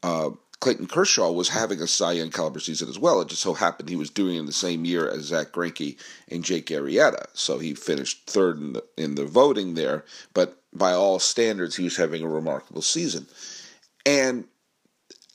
Uh, 0.01 0.31
Clayton 0.63 0.87
Kershaw 0.87 1.29
was 1.29 1.49
having 1.49 1.81
a 1.81 1.87
Cy 1.87 2.13
Young 2.13 2.29
caliber 2.29 2.61
season 2.61 2.87
as 2.87 2.97
well. 2.97 3.19
It 3.19 3.27
just 3.27 3.41
so 3.41 3.53
happened 3.53 3.89
he 3.89 3.97
was 3.97 4.09
doing 4.09 4.37
it 4.37 4.39
in 4.39 4.45
the 4.45 4.53
same 4.53 4.85
year 4.85 5.09
as 5.09 5.23
Zach 5.23 5.51
Greinke 5.51 5.97
and 6.29 6.41
Jake 6.41 6.67
Arrieta, 6.67 7.25
so 7.33 7.59
he 7.59 7.73
finished 7.73 8.25
third 8.27 8.59
in 8.59 8.71
the 8.71 8.83
in 8.95 9.15
the 9.15 9.25
voting 9.25 9.73
there. 9.73 10.05
But 10.33 10.57
by 10.71 10.93
all 10.93 11.19
standards, 11.19 11.75
he 11.75 11.83
was 11.83 11.97
having 11.97 12.23
a 12.23 12.29
remarkable 12.29 12.81
season. 12.81 13.27
And 14.05 14.45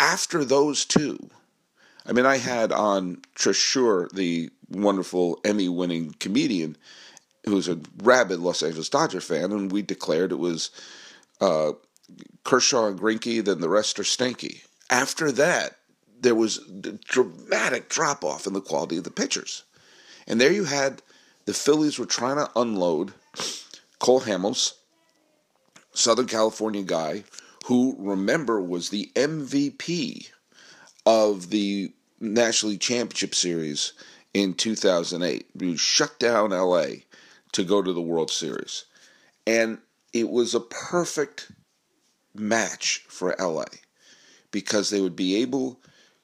after 0.01 0.47
those 0.47 0.87
two, 0.87 1.29
I 2.07 2.13
mean, 2.13 2.25
I 2.25 2.39
had 2.39 2.73
on 2.73 3.21
Trish 3.37 4.11
the 4.15 4.49
wonderful 4.71 5.41
Emmy-winning 5.45 6.15
comedian, 6.21 6.79
who's 7.45 7.69
a 7.69 7.79
rabid 8.03 8.41
Los 8.41 8.63
Angeles 8.63 8.89
Dodger 8.89 9.21
fan, 9.21 9.53
and 9.53 9.71
we 9.71 9.83
declared 9.83 10.33
it 10.33 10.37
was 10.37 10.71
uh, 11.43 11.73
Kershaw 12.45 12.87
and 12.87 12.99
Greinke, 12.99 13.45
then 13.45 13.61
the 13.61 13.69
rest 13.69 14.01
are 14.01 14.05
stinky. 14.05 14.63
After 14.91 15.31
that, 15.33 15.77
there 16.21 16.35
was 16.35 16.59
a 16.59 16.93
dramatic 16.93 17.89
drop 17.89 18.25
off 18.25 18.47
in 18.47 18.53
the 18.53 18.61
quality 18.61 18.97
of 18.97 19.05
the 19.05 19.11
pitchers. 19.11 19.65
And 20.27 20.41
there 20.41 20.53
you 20.53 20.65
had 20.65 21.03
the 21.45 21.55
Phillies 21.55 21.99
were 21.99 22.07
trying 22.07 22.37
to 22.37 22.51
unload 22.57 23.13
Cole 23.99 24.23
Hamels, 24.23 24.75
Southern 25.93 26.27
California 26.27 26.83
guy, 26.83 27.25
who 27.67 27.97
remember 27.99 28.61
was 28.61 28.89
the 28.89 29.11
MVP 29.15 30.29
of 31.07 31.51
the 31.51 31.93
National 32.21 32.73
League 32.73 32.81
Championship 32.81 33.35
Series 33.35 33.93
in 34.35 34.55
2008. 34.55 35.47
We 35.55 35.77
shut 35.77 36.19
down 36.19 36.51
LA 36.51 36.87
to 37.53 37.65
go 37.65 37.83
to 37.83 37.93
the 37.93 38.01
World 38.01 38.31
Series. 38.31 38.85
And 39.47 39.79
it 40.13 40.29
was 40.29 40.55
a 40.55 40.61
perfect 40.61 41.51
match 42.35 43.05
for 43.09 43.35
LA 43.39 43.65
because 44.51 44.91
they 44.91 45.01
would 45.01 45.17
be 45.17 45.37
able 45.37 45.81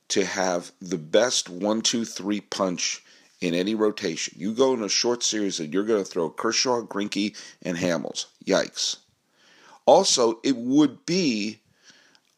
to 0.08 0.24
have 0.24 0.72
the 0.80 0.98
best 0.98 1.48
one, 1.48 1.80
two, 1.80 2.04
three 2.04 2.40
punch 2.40 3.02
in 3.40 3.54
any 3.54 3.74
rotation. 3.74 4.34
You 4.38 4.54
go 4.54 4.74
in 4.74 4.82
a 4.82 4.88
short 4.88 5.22
series 5.22 5.60
and 5.60 5.72
you're 5.72 5.84
going 5.84 6.02
to 6.02 6.10
throw 6.10 6.30
Kershaw, 6.30 6.82
Greinke, 6.82 7.36
and 7.62 7.76
Hamels. 7.76 8.26
Yikes. 8.44 8.98
Also, 9.86 10.40
it 10.42 10.56
would 10.56 11.04
be 11.04 11.60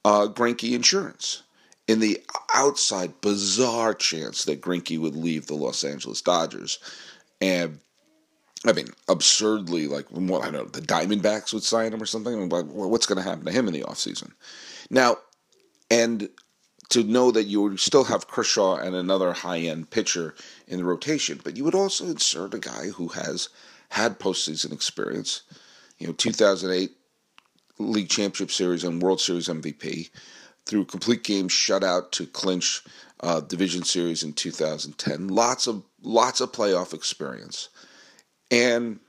uh, 0.05 0.29
insurance 0.37 1.43
in 1.87 2.01
the 2.01 2.21
outside 2.55 3.21
bizarre 3.21 3.95
chance 3.95 4.45
that 4.45 4.61
Greinke 4.61 4.99
would 4.99 5.15
leave 5.15 5.47
the 5.47 5.55
Los 5.55 5.85
Angeles 5.85 6.21
Dodgers. 6.21 6.79
And 7.41 7.79
I 8.65 8.73
mean, 8.73 8.89
absurdly, 9.09 9.87
like, 9.87 10.07
what, 10.11 10.43
I 10.43 10.51
don't 10.51 10.55
know, 10.55 10.65
the 10.65 10.81
Diamondbacks 10.81 11.53
would 11.53 11.63
sign 11.63 11.93
him 11.93 12.03
or 12.03 12.07
something. 12.07 12.35
I 12.35 12.37
mean, 12.37 12.49
what's 12.49 13.07
going 13.07 13.23
to 13.23 13.29
happen 13.29 13.45
to 13.45 13.53
him 13.53 13.69
in 13.69 13.75
the 13.75 13.83
offseason? 13.83 14.33
Now, 14.91 15.19
and 15.91 16.29
to 16.89 17.03
know 17.03 17.31
that 17.31 17.45
you 17.45 17.63
would 17.63 17.81
still 17.81 18.05
have 18.05 18.29
Kershaw 18.29 18.77
and 18.77 18.95
another 18.95 19.33
high 19.33 19.59
end 19.59 19.91
pitcher 19.91 20.35
in 20.69 20.79
the 20.79 20.85
rotation, 20.85 21.41
but 21.43 21.57
you 21.57 21.65
would 21.65 21.75
also 21.75 22.07
insert 22.07 22.55
a 22.55 22.59
guy 22.59 22.89
who 22.89 23.09
has 23.09 23.49
had 23.91 24.19
postseason 24.19 24.73
experience. 24.73 25.43
You 25.99 26.07
know, 26.07 26.13
2008 26.13 26.93
League 27.79 28.09
Championship 28.09 28.51
Series 28.51 28.85
and 28.85 29.03
World 29.03 29.21
Series 29.21 29.49
MVP, 29.49 30.11
through 30.65 30.85
complete 30.85 31.23
game 31.23 31.49
shutout 31.49 32.11
to 32.13 32.27
clinch 32.27 32.83
uh, 33.21 33.41
Division 33.41 33.85
Series 33.85 34.23
in 34.23 34.33
2010. 34.33 35.29
Lots 35.29 35.67
of 35.67 35.83
lots 36.03 36.41
of 36.41 36.53
playoff 36.53 36.93
experience, 36.93 37.69
and 38.51 39.01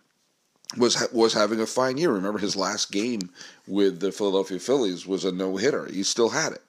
was 0.78 1.08
was 1.12 1.34
having 1.34 1.60
a 1.60 1.66
fine 1.66 1.98
year. 1.98 2.12
Remember 2.12 2.40
his 2.40 2.56
last 2.56 2.92
game 2.92 3.32
with 3.68 4.00
the 4.00 4.12
Philadelphia 4.12 4.60
Phillies 4.60 5.08
was 5.08 5.26
a 5.26 5.32
no 5.32 5.58
hitter. 5.58 5.86
He 5.88 6.04
still 6.04 6.30
had 6.30 6.54
it, 6.54 6.64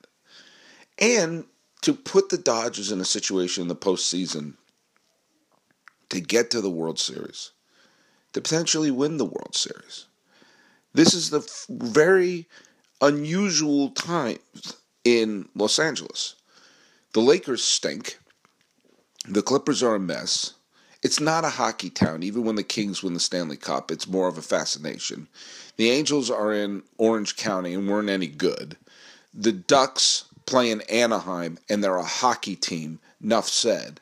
and 0.99 1.45
to 1.83 1.95
put 1.95 2.29
the 2.29 2.39
Dodgers 2.39 2.91
in 2.91 3.01
a 3.01 3.05
situation 3.05 3.63
in 3.63 3.69
the 3.69 3.77
postseason 3.77 4.55
to 6.09 6.21
get 6.21 6.51
to 6.51 6.61
the 6.61 6.71
World 6.71 6.99
Series, 6.99 7.53
to 8.33 8.41
potentially 8.41 8.91
win 8.91 9.17
the 9.17 9.25
World 9.25 9.55
Series. 9.55 10.07
This 10.95 11.15
is 11.15 11.31
the 11.31 11.47
very 11.69 12.49
unusual 13.01 13.91
times 13.91 14.77
in 15.05 15.49
Los 15.55 15.79
Angeles. 15.79 16.35
The 17.13 17.21
Lakers 17.21 17.63
stink. 17.63 18.19
The 19.29 19.43
Clippers 19.43 19.83
are 19.83 19.95
a 19.95 20.01
mess. 20.01 20.55
It's 21.03 21.21
not 21.21 21.45
a 21.45 21.51
hockey 21.51 21.91
town, 21.91 22.23
even 22.23 22.45
when 22.45 22.57
the 22.57 22.65
Kings 22.65 23.03
win 23.03 23.15
the 23.15 23.21
Stanley 23.21 23.57
Cup. 23.57 23.91
It's 23.91 24.09
more 24.09 24.27
of 24.27 24.37
a 24.37 24.43
fascination. 24.43 25.29
The 25.77 25.91
Angels 25.91 26.31
are 26.31 26.53
in 26.53 26.83
Orange 26.97 27.37
County 27.37 27.75
and 27.75 27.89
weren't 27.89 28.09
any 28.09 28.27
good. 28.27 28.77
The 29.33 29.53
Ducks 29.53 30.25
play 30.49 30.71
in 30.71 30.81
Anaheim 30.83 31.59
and 31.69 31.83
they're 31.83 31.97
a 31.97 32.05
hockey 32.05 32.57
team. 32.57 32.99
Enough 33.23 33.49
said. 33.49 34.01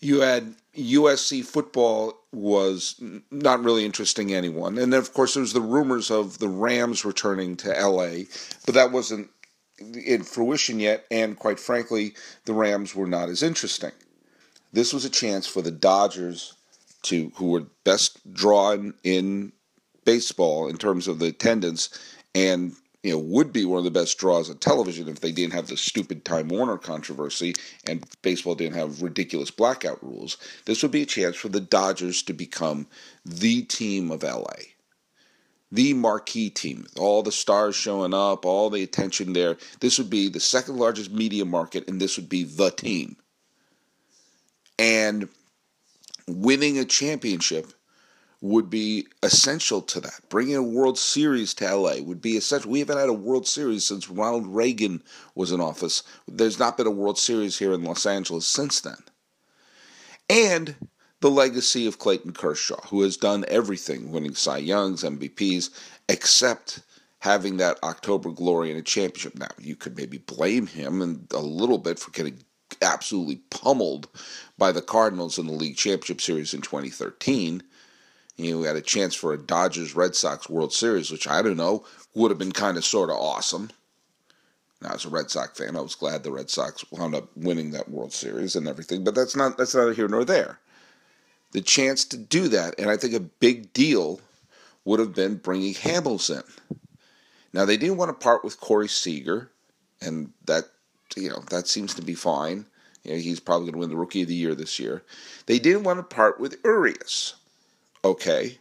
You 0.00 0.20
had 0.20 0.54
USC 0.76 1.44
football 1.44 2.14
was 2.32 3.00
not 3.30 3.62
really 3.62 3.84
interesting 3.84 4.32
anyone. 4.32 4.78
And 4.78 4.92
then, 4.92 5.00
of 5.00 5.12
course, 5.12 5.34
there 5.34 5.40
was 5.40 5.52
the 5.52 5.60
rumors 5.60 6.10
of 6.10 6.38
the 6.38 6.48
Rams 6.48 7.04
returning 7.04 7.56
to 7.58 7.68
LA, 7.68 8.24
but 8.64 8.74
that 8.74 8.92
wasn't 8.92 9.30
in 9.78 10.22
fruition 10.22 10.80
yet. 10.80 11.04
And 11.10 11.38
quite 11.38 11.58
frankly, 11.58 12.14
the 12.44 12.54
Rams 12.54 12.94
were 12.94 13.06
not 13.06 13.28
as 13.28 13.42
interesting. 13.42 13.92
This 14.72 14.92
was 14.92 15.04
a 15.04 15.10
chance 15.10 15.46
for 15.46 15.62
the 15.62 15.70
Dodgers 15.70 16.54
to, 17.02 17.32
who 17.36 17.50
were 17.50 17.64
best 17.84 18.32
drawn 18.32 18.94
in 19.02 19.52
baseball 20.04 20.68
in 20.68 20.76
terms 20.76 21.08
of 21.08 21.18
the 21.18 21.26
attendance, 21.26 21.90
and 22.34 22.74
you 23.02 23.12
know, 23.12 23.18
would 23.18 23.52
be 23.52 23.64
one 23.64 23.78
of 23.78 23.84
the 23.84 23.90
best 23.90 24.18
draws 24.18 24.50
on 24.50 24.58
television 24.58 25.08
if 25.08 25.20
they 25.20 25.30
didn't 25.30 25.52
have 25.52 25.68
the 25.68 25.76
stupid 25.76 26.24
Time 26.24 26.48
Warner 26.48 26.78
controversy 26.78 27.54
and 27.86 28.04
baseball 28.22 28.54
didn't 28.54 28.76
have 28.76 29.02
ridiculous 29.02 29.50
blackout 29.50 30.02
rules. 30.02 30.36
This 30.64 30.82
would 30.82 30.90
be 30.90 31.02
a 31.02 31.06
chance 31.06 31.36
for 31.36 31.48
the 31.48 31.60
Dodgers 31.60 32.22
to 32.24 32.32
become 32.32 32.86
the 33.24 33.62
team 33.62 34.10
of 34.10 34.24
LA. 34.24 34.74
The 35.70 35.92
marquee 35.92 36.50
team, 36.50 36.86
all 36.98 37.22
the 37.22 37.30
stars 37.30 37.76
showing 37.76 38.14
up, 38.14 38.44
all 38.44 38.70
the 38.70 38.82
attention 38.82 39.32
there. 39.32 39.58
This 39.80 39.98
would 39.98 40.10
be 40.10 40.28
the 40.28 40.40
second 40.40 40.76
largest 40.76 41.12
media 41.12 41.44
market, 41.44 41.86
and 41.88 42.00
this 42.00 42.16
would 42.16 42.28
be 42.28 42.44
the 42.44 42.70
team. 42.70 43.16
And 44.78 45.28
winning 46.26 46.78
a 46.78 46.84
championship 46.84 47.72
would 48.40 48.70
be 48.70 49.06
essential 49.22 49.82
to 49.82 50.00
that. 50.00 50.20
Bringing 50.28 50.56
a 50.56 50.62
World 50.62 50.98
Series 50.98 51.54
to 51.54 51.74
LA 51.74 51.96
would 52.00 52.20
be 52.20 52.36
essential. 52.36 52.70
We 52.70 52.78
haven't 52.78 52.98
had 52.98 53.08
a 53.08 53.14
World 53.14 53.48
Series 53.48 53.84
since 53.84 54.08
Ronald 54.08 54.46
Reagan 54.46 55.02
was 55.34 55.50
in 55.50 55.60
office. 55.60 56.02
There's 56.28 56.58
not 56.58 56.76
been 56.76 56.86
a 56.86 56.90
World 56.90 57.18
Series 57.18 57.58
here 57.58 57.72
in 57.72 57.82
Los 57.82 58.06
Angeles 58.06 58.46
since 58.46 58.80
then. 58.80 58.98
And 60.30 60.76
the 61.20 61.30
legacy 61.30 61.86
of 61.86 61.98
Clayton 61.98 62.32
Kershaw, 62.32 62.80
who 62.88 63.02
has 63.02 63.16
done 63.16 63.44
everything, 63.48 64.12
winning 64.12 64.34
Cy 64.34 64.58
Youngs, 64.58 65.02
MVPs, 65.02 65.70
except 66.08 66.80
having 67.20 67.56
that 67.56 67.82
October 67.82 68.30
glory 68.30 68.70
in 68.70 68.76
a 68.76 68.82
championship. 68.82 69.36
Now, 69.36 69.48
you 69.58 69.74
could 69.74 69.96
maybe 69.96 70.18
blame 70.18 70.68
him 70.68 71.02
and 71.02 71.26
a 71.32 71.40
little 71.40 71.78
bit 71.78 71.98
for 71.98 72.12
getting 72.12 72.44
absolutely 72.82 73.36
pummeled 73.50 74.08
by 74.56 74.70
the 74.70 74.82
Cardinals 74.82 75.38
in 75.38 75.46
the 75.46 75.52
league 75.52 75.76
championship 75.76 76.20
series 76.20 76.54
in 76.54 76.60
2013. 76.60 77.62
You 78.38 78.52
know, 78.52 78.58
we 78.60 78.66
had 78.66 78.76
a 78.76 78.80
chance 78.80 79.14
for 79.14 79.32
a 79.32 79.38
Dodgers 79.38 79.96
Red 79.96 80.14
Sox 80.14 80.48
World 80.48 80.72
Series, 80.72 81.10
which 81.10 81.26
I 81.28 81.42
don't 81.42 81.56
know 81.56 81.84
would 82.14 82.30
have 82.30 82.38
been 82.38 82.52
kind 82.52 82.76
of 82.76 82.84
sort 82.84 83.10
of 83.10 83.16
awesome. 83.16 83.70
Now, 84.80 84.94
as 84.94 85.04
a 85.04 85.08
Red 85.08 85.28
Sox 85.28 85.58
fan, 85.58 85.76
I 85.76 85.80
was 85.80 85.96
glad 85.96 86.22
the 86.22 86.30
Red 86.30 86.48
Sox 86.48 86.84
wound 86.92 87.16
up 87.16 87.28
winning 87.36 87.72
that 87.72 87.90
World 87.90 88.12
Series 88.12 88.54
and 88.54 88.68
everything, 88.68 89.02
but 89.02 89.14
that's 89.14 89.34
not 89.34 89.58
that's 89.58 89.74
neither 89.74 89.92
here 89.92 90.06
nor 90.06 90.24
there. 90.24 90.60
The 91.50 91.60
chance 91.60 92.04
to 92.06 92.16
do 92.16 92.46
that, 92.48 92.78
and 92.78 92.88
I 92.88 92.96
think 92.96 93.12
a 93.14 93.20
big 93.20 93.72
deal 93.72 94.20
would 94.84 95.00
have 95.00 95.14
been 95.14 95.36
bringing 95.36 95.74
Hamels 95.74 96.30
in. 96.30 96.44
Now 97.52 97.64
they 97.64 97.76
didn't 97.76 97.96
want 97.96 98.10
to 98.10 98.24
part 98.24 98.44
with 98.44 98.60
Corey 98.60 98.88
Seager, 98.88 99.50
and 100.00 100.32
that 100.44 100.64
you 101.16 101.28
know 101.28 101.42
that 101.50 101.66
seems 101.66 101.92
to 101.94 102.02
be 102.02 102.14
fine. 102.14 102.66
You 103.02 103.12
know, 103.12 103.18
he's 103.18 103.40
probably 103.40 103.66
going 103.66 103.74
to 103.74 103.78
win 103.80 103.90
the 103.90 103.96
Rookie 103.96 104.22
of 104.22 104.28
the 104.28 104.34
Year 104.34 104.54
this 104.54 104.78
year. 104.78 105.02
They 105.46 105.58
didn't 105.58 105.84
want 105.84 105.98
to 105.98 106.14
part 106.14 106.38
with 106.38 106.58
Urias, 106.64 107.34
okay, 108.04 108.58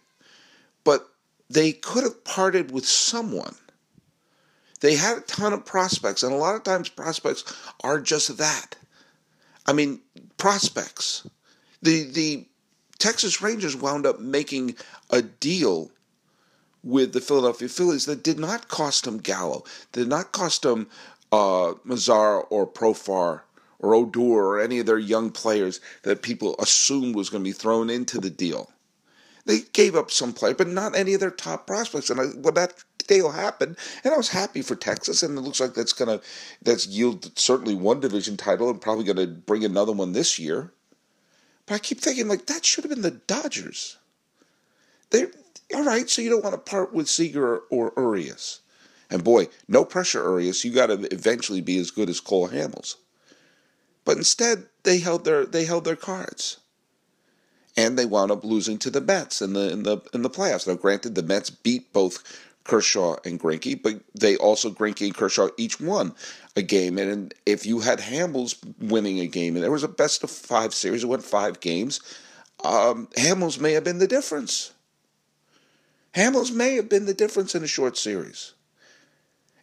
but 0.83 1.09
they 1.49 1.71
could 1.71 2.03
have 2.03 2.23
parted 2.23 2.71
with 2.71 2.87
someone. 2.87 3.55
They 4.79 4.95
had 4.95 5.17
a 5.17 5.21
ton 5.21 5.53
of 5.53 5.65
prospects, 5.65 6.23
and 6.23 6.33
a 6.33 6.37
lot 6.37 6.55
of 6.55 6.63
times 6.63 6.89
prospects 6.89 7.43
are 7.83 7.99
just 7.99 8.37
that. 8.37 8.75
I 9.65 9.73
mean, 9.73 10.01
prospects. 10.37 11.27
The 11.81 12.03
the 12.03 12.47
Texas 12.99 13.41
Rangers 13.41 13.75
wound 13.75 14.05
up 14.05 14.19
making 14.19 14.75
a 15.09 15.21
deal 15.21 15.91
with 16.83 17.13
the 17.13 17.21
Philadelphia 17.21 17.67
Phillies 17.67 18.05
that 18.05 18.23
did 18.23 18.39
not 18.39 18.67
cost 18.67 19.03
them 19.03 19.17
Gallo, 19.17 19.63
did 19.91 20.07
not 20.07 20.31
cost 20.31 20.61
them 20.61 20.87
uh, 21.31 21.73
Mazara 21.85 22.45
or 22.49 22.65
Profar 22.65 23.41
or 23.79 23.93
Odor 23.95 24.19
or 24.21 24.59
any 24.59 24.79
of 24.79 24.85
their 24.85 24.97
young 24.97 25.29
players 25.31 25.81
that 26.03 26.21
people 26.21 26.55
assumed 26.59 27.15
was 27.15 27.29
going 27.29 27.43
to 27.43 27.47
be 27.47 27.53
thrown 27.53 27.89
into 27.89 28.19
the 28.19 28.29
deal. 28.29 28.71
They 29.47 29.61
gave 29.71 29.95
up 29.95 30.11
some 30.11 30.33
players, 30.33 30.57
but 30.57 30.67
not 30.67 30.93
any 30.93 31.13
of 31.13 31.21
their 31.21 31.31
top 31.31 31.67
prospects. 31.67 32.09
And 32.09 32.19
I, 32.19 32.25
when 32.25 32.53
that 32.55 32.83
deal 33.07 33.31
happened, 33.31 33.77
and 34.03 34.13
I 34.13 34.17
was 34.17 34.27
happy 34.29 34.61
for 34.61 34.75
Texas, 34.75 35.23
and 35.23 35.37
it 35.37 35.41
looks 35.41 35.61
like 35.61 35.73
that's 35.73 35.93
gonna 35.93 36.19
that's 36.61 36.85
yielded 36.85 37.39
certainly 37.39 37.73
one 37.73 38.01
division 38.01 38.35
title 38.35 38.69
and 38.69 38.81
probably 38.81 39.05
to 39.05 39.25
bring 39.25 39.63
another 39.63 39.93
one 39.93 40.11
this 40.11 40.37
year. 40.37 40.73
But 41.65 41.75
I 41.75 41.79
keep 41.79 42.01
thinking 42.01 42.27
like 42.27 42.45
that 42.47 42.65
should 42.65 42.83
have 42.83 42.91
been 42.91 43.01
the 43.01 43.11
Dodgers. 43.11 43.97
They're 45.11 45.31
all 45.73 45.83
right, 45.83 46.09
so 46.09 46.21
you 46.21 46.29
don't 46.29 46.43
want 46.43 46.53
to 46.55 46.71
part 46.71 46.93
with 46.93 47.09
Seager 47.09 47.57
or, 47.57 47.91
or 47.91 47.93
Urias. 47.97 48.59
And 49.09 49.23
boy, 49.23 49.47
no 49.69 49.85
pressure, 49.85 50.23
Urias. 50.23 50.65
You 50.65 50.73
got 50.73 50.87
to 50.87 51.13
eventually 51.13 51.61
be 51.61 51.77
as 51.77 51.91
good 51.91 52.09
as 52.09 52.19
Cole 52.19 52.49
Hamels. 52.49 52.95
But 54.03 54.17
instead, 54.17 54.67
they 54.83 54.99
held 54.99 55.23
their 55.23 55.45
they 55.45 55.63
held 55.63 55.85
their 55.85 55.95
cards, 55.95 56.57
and 57.77 57.97
they 57.97 58.05
wound 58.05 58.31
up 58.31 58.43
losing 58.43 58.79
to 58.79 58.89
the 58.89 58.99
Mets 58.99 59.41
in 59.41 59.53
the 59.53 59.71
in 59.71 59.83
the 59.83 59.99
in 60.13 60.23
the 60.23 60.29
playoffs. 60.29 60.67
Now, 60.67 60.73
granted, 60.73 61.15
the 61.15 61.23
Mets 61.23 61.51
beat 61.51 61.93
both 61.93 62.23
Kershaw 62.63 63.15
and 63.23 63.39
Greinke, 63.39 63.81
but 63.81 64.01
they 64.19 64.35
also 64.35 64.69
Greinke 64.71 65.05
and 65.05 65.15
Kershaw 65.15 65.49
each 65.57 65.79
won 65.79 66.13
a 66.55 66.61
game. 66.61 66.97
And 66.97 67.33
if 67.45 67.65
you 67.65 67.79
had 67.79 67.99
Hamels 67.99 68.57
winning 68.79 69.19
a 69.19 69.27
game, 69.27 69.55
and 69.55 69.63
there 69.63 69.71
was 69.71 69.83
a 69.83 69.87
best 69.87 70.23
of 70.23 70.31
five 70.31 70.73
series, 70.73 71.03
it 71.03 71.07
went 71.07 71.23
five 71.23 71.59
games, 71.61 72.01
um, 72.63 73.07
Hamels 73.15 73.59
may 73.59 73.73
have 73.73 73.83
been 73.83 73.99
the 73.99 74.07
difference. 74.07 74.73
Hamels 76.15 76.51
may 76.51 76.75
have 76.75 76.89
been 76.89 77.05
the 77.05 77.13
difference 77.13 77.53
in 77.53 77.63
a 77.63 77.67
short 77.67 77.95
series. 77.95 78.53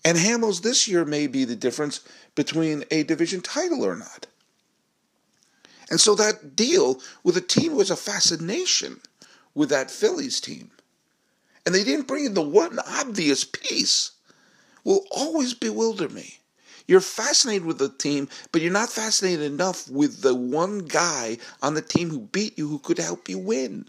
And 0.05 0.19
Hamels 0.19 0.63
this 0.63 0.87
year 0.87 1.05
may 1.05 1.27
be 1.27 1.45
the 1.45 1.57
difference 1.57 2.01
between 2.35 2.85
a 2.91 3.03
division 3.03 3.41
title 3.41 3.85
or 3.85 3.97
not. 3.97 4.27
And 5.91 6.01
so 6.01 6.15
that 6.17 6.57
deal 6.57 7.01
with 7.23 7.35
the 7.35 7.41
team 7.41 7.75
was 7.75 7.91
a 7.91 7.97
fascination 7.97 9.01
with 9.55 9.69
that 9.71 9.91
Phillies 9.91 10.41
team. 10.41 10.71
And 11.67 11.75
they 11.75 11.85
didn't 11.85 12.09
bring 12.09 12.25
in 12.27 12.35
the 12.35 12.43
one 12.43 12.79
obvious 12.81 13.45
piece 13.45 14.13
will 14.85 15.07
always 15.11 15.55
bewilder 15.55 16.09
me. 16.09 16.41
You're 16.87 17.01
fascinated 17.01 17.65
with 17.67 17.79
the 17.79 17.89
team, 17.89 18.29
but 18.53 18.63
you're 18.63 18.73
not 18.73 18.91
fascinated 18.91 19.43
enough 19.43 19.89
with 19.91 20.21
the 20.23 20.35
one 20.35 20.81
guy 20.81 21.39
on 21.63 21.75
the 21.75 21.83
team 21.83 22.11
who 22.11 22.21
beat 22.21 22.59
you 22.59 22.69
who 22.69 22.79
could 22.79 22.99
help 22.99 23.29
you 23.29 23.39
win. 23.39 23.87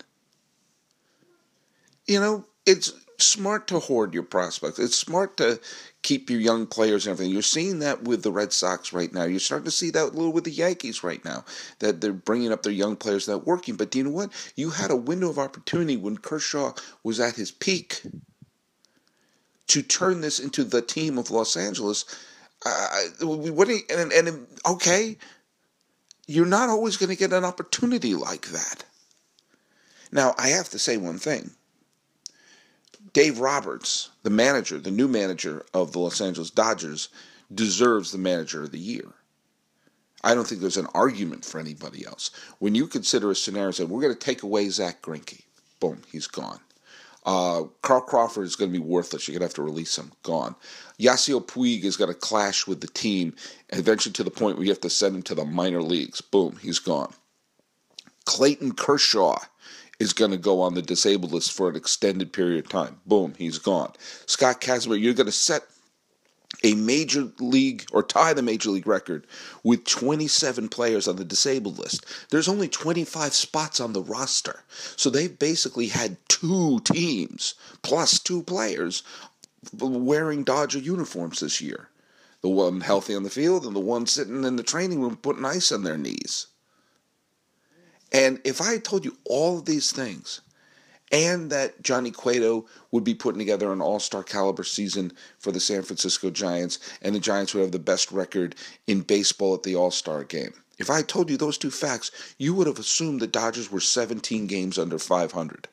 You 2.07 2.19
know, 2.19 2.45
it's 2.65 2.93
smart 3.21 3.67
to 3.67 3.79
hoard 3.79 4.13
your 4.13 4.23
prospects. 4.23 4.79
It's 4.79 4.97
smart 4.97 5.37
to 5.37 5.59
keep 6.01 6.29
your 6.29 6.39
young 6.39 6.67
players 6.67 7.05
and 7.05 7.13
everything. 7.13 7.33
You're 7.33 7.41
seeing 7.41 7.79
that 7.79 8.03
with 8.03 8.23
the 8.23 8.31
Red 8.31 8.53
Sox 8.53 8.93
right 8.93 9.11
now. 9.11 9.23
You're 9.23 9.39
starting 9.39 9.65
to 9.65 9.71
see 9.71 9.89
that 9.91 10.03
a 10.03 10.05
little 10.05 10.31
with 10.31 10.43
the 10.43 10.51
Yankees 10.51 11.03
right 11.03 11.23
now. 11.25 11.45
That 11.79 12.01
they're 12.01 12.13
bringing 12.13 12.51
up 12.51 12.63
their 12.63 12.71
young 12.71 12.95
players 12.95 13.25
that 13.25 13.45
working. 13.45 13.75
But 13.75 13.91
do 13.91 13.97
you 13.97 14.03
know 14.05 14.11
what? 14.11 14.31
You 14.55 14.69
had 14.69 14.91
a 14.91 14.95
window 14.95 15.29
of 15.29 15.39
opportunity 15.39 15.97
when 15.97 16.17
Kershaw 16.17 16.73
was 17.03 17.19
at 17.19 17.35
his 17.35 17.51
peak 17.51 18.01
to 19.67 19.81
turn 19.81 20.21
this 20.21 20.39
into 20.39 20.63
the 20.63 20.81
team 20.81 21.17
of 21.17 21.31
Los 21.31 21.57
Angeles. 21.57 22.05
Uh, 22.65 23.01
what 23.21 23.67
you, 23.67 23.79
and, 23.89 24.11
and 24.11 24.47
okay, 24.65 25.17
you're 26.27 26.45
not 26.45 26.69
always 26.69 26.97
going 26.97 27.09
to 27.09 27.15
get 27.15 27.33
an 27.33 27.43
opportunity 27.43 28.15
like 28.15 28.47
that. 28.47 28.85
Now, 30.11 30.33
I 30.37 30.49
have 30.49 30.69
to 30.69 30.79
say 30.79 30.97
one 30.97 31.17
thing 31.17 31.51
Dave 33.15 33.39
Roberts, 33.39 34.09
the 34.23 34.29
manager, 34.29 34.77
the 34.77 34.91
new 34.91 35.07
manager 35.07 35.65
of 35.73 35.93
the 35.93 35.99
Los 35.99 36.19
Angeles 36.19 36.49
Dodgers, 36.49 37.07
deserves 37.53 38.11
the 38.11 38.17
manager 38.17 38.65
of 38.65 38.73
the 38.73 38.77
year. 38.77 39.13
I 40.21 40.35
don't 40.35 40.45
think 40.45 40.59
there's 40.59 40.75
an 40.75 40.89
argument 40.93 41.45
for 41.45 41.57
anybody 41.57 42.05
else. 42.05 42.29
When 42.59 42.75
you 42.75 42.87
consider 42.87 43.31
a 43.31 43.35
scenario, 43.35 43.71
say 43.71 43.85
we're 43.85 44.01
going 44.01 44.13
to 44.13 44.19
take 44.19 44.43
away 44.43 44.67
Zach 44.67 45.01
Greinke, 45.01 45.43
boom, 45.79 46.01
he's 46.11 46.27
gone. 46.27 46.59
Uh, 47.25 47.63
Carl 47.81 48.01
Crawford 48.01 48.43
is 48.43 48.57
going 48.57 48.73
to 48.73 48.77
be 48.77 48.85
worthless. 48.85 49.29
You're 49.29 49.39
going 49.39 49.47
to 49.47 49.51
have 49.51 49.55
to 49.55 49.61
release 49.61 49.97
him. 49.97 50.11
Gone. 50.23 50.53
Yasiel 50.99 51.45
Puig 51.47 51.85
is 51.85 51.95
going 51.95 52.11
to 52.11 52.19
clash 52.19 52.67
with 52.67 52.81
the 52.81 52.87
team, 52.87 53.33
eventually 53.69 54.11
to 54.11 54.23
the 54.25 54.29
point 54.29 54.57
where 54.57 54.65
you 54.65 54.71
have 54.71 54.81
to 54.81 54.89
send 54.89 55.15
him 55.15 55.23
to 55.23 55.35
the 55.35 55.45
minor 55.45 55.81
leagues. 55.81 56.19
Boom, 56.19 56.57
he's 56.61 56.79
gone. 56.79 57.13
Clayton 58.25 58.73
Kershaw 58.73 59.37
is 59.99 60.13
going 60.13 60.31
to 60.31 60.37
go 60.37 60.61
on 60.61 60.73
the 60.73 60.81
disabled 60.81 61.31
list 61.31 61.51
for 61.51 61.69
an 61.69 61.75
extended 61.75 62.33
period 62.33 62.65
of 62.65 62.69
time. 62.69 62.99
Boom, 63.05 63.33
he's 63.37 63.57
gone. 63.57 63.93
Scott 64.25 64.61
Kazmir, 64.61 64.99
you're 64.99 65.13
going 65.13 65.25
to 65.25 65.31
set 65.31 65.63
a 66.63 66.73
major 66.73 67.31
league 67.39 67.85
or 67.91 68.01
tie 68.03 68.33
the 68.33 68.41
major 68.41 68.69
league 68.69 68.87
record 68.87 69.27
with 69.63 69.85
27 69.85 70.69
players 70.69 71.07
on 71.07 71.15
the 71.15 71.25
disabled 71.25 71.77
list. 71.77 72.05
There's 72.29 72.47
only 72.47 72.67
25 72.67 73.33
spots 73.33 73.79
on 73.79 73.93
the 73.93 74.01
roster. 74.01 74.63
So 74.95 75.09
they've 75.09 75.37
basically 75.37 75.87
had 75.87 76.17
two 76.27 76.79
teams 76.81 77.55
plus 77.81 78.19
two 78.19 78.43
players 78.43 79.03
wearing 79.73 80.43
Dodger 80.43 80.79
uniforms 80.79 81.39
this 81.39 81.61
year. 81.61 81.89
The 82.41 82.49
one 82.49 82.81
healthy 82.81 83.15
on 83.15 83.23
the 83.23 83.29
field 83.29 83.65
and 83.65 83.75
the 83.75 83.79
one 83.79 84.05
sitting 84.05 84.43
in 84.43 84.55
the 84.55 84.63
training 84.63 85.01
room 85.01 85.17
putting 85.17 85.45
ice 85.45 85.71
on 85.71 85.83
their 85.83 85.97
knees. 85.97 86.47
And 88.15 88.39
if 88.45 88.61
I 88.61 88.71
had 88.71 88.85
told 88.85 89.03
you 89.03 89.17
all 89.25 89.57
of 89.57 89.65
these 89.65 89.91
things, 89.91 90.39
and 91.11 91.51
that 91.51 91.83
Johnny 91.83 92.11
Cueto 92.11 92.65
would 92.91 93.03
be 93.03 93.13
putting 93.13 93.39
together 93.39 93.73
an 93.73 93.81
all 93.81 93.99
star 93.99 94.23
caliber 94.23 94.63
season 94.63 95.11
for 95.37 95.51
the 95.51 95.59
San 95.59 95.81
Francisco 95.81 96.29
Giants, 96.29 96.79
and 97.01 97.13
the 97.13 97.19
Giants 97.19 97.53
would 97.53 97.59
have 97.59 97.73
the 97.73 97.77
best 97.79 98.13
record 98.13 98.55
in 98.87 99.01
baseball 99.01 99.53
at 99.53 99.63
the 99.63 99.75
all 99.75 99.91
star 99.91 100.23
game. 100.23 100.53
If 100.77 100.89
I 100.89 101.01
told 101.01 101.29
you 101.29 101.35
those 101.35 101.57
two 101.57 101.69
facts, 101.69 102.09
you 102.37 102.53
would 102.53 102.67
have 102.67 102.79
assumed 102.79 103.19
the 103.19 103.27
Dodgers 103.27 103.69
were 103.69 103.81
17 103.81 104.47
games 104.47 104.79
under 104.79 104.97
500 104.97 105.67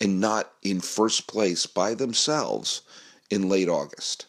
and 0.00 0.20
not 0.20 0.54
in 0.62 0.80
first 0.80 1.26
place 1.26 1.66
by 1.66 1.92
themselves 1.92 2.80
in 3.28 3.50
late 3.50 3.68
August. 3.68 4.24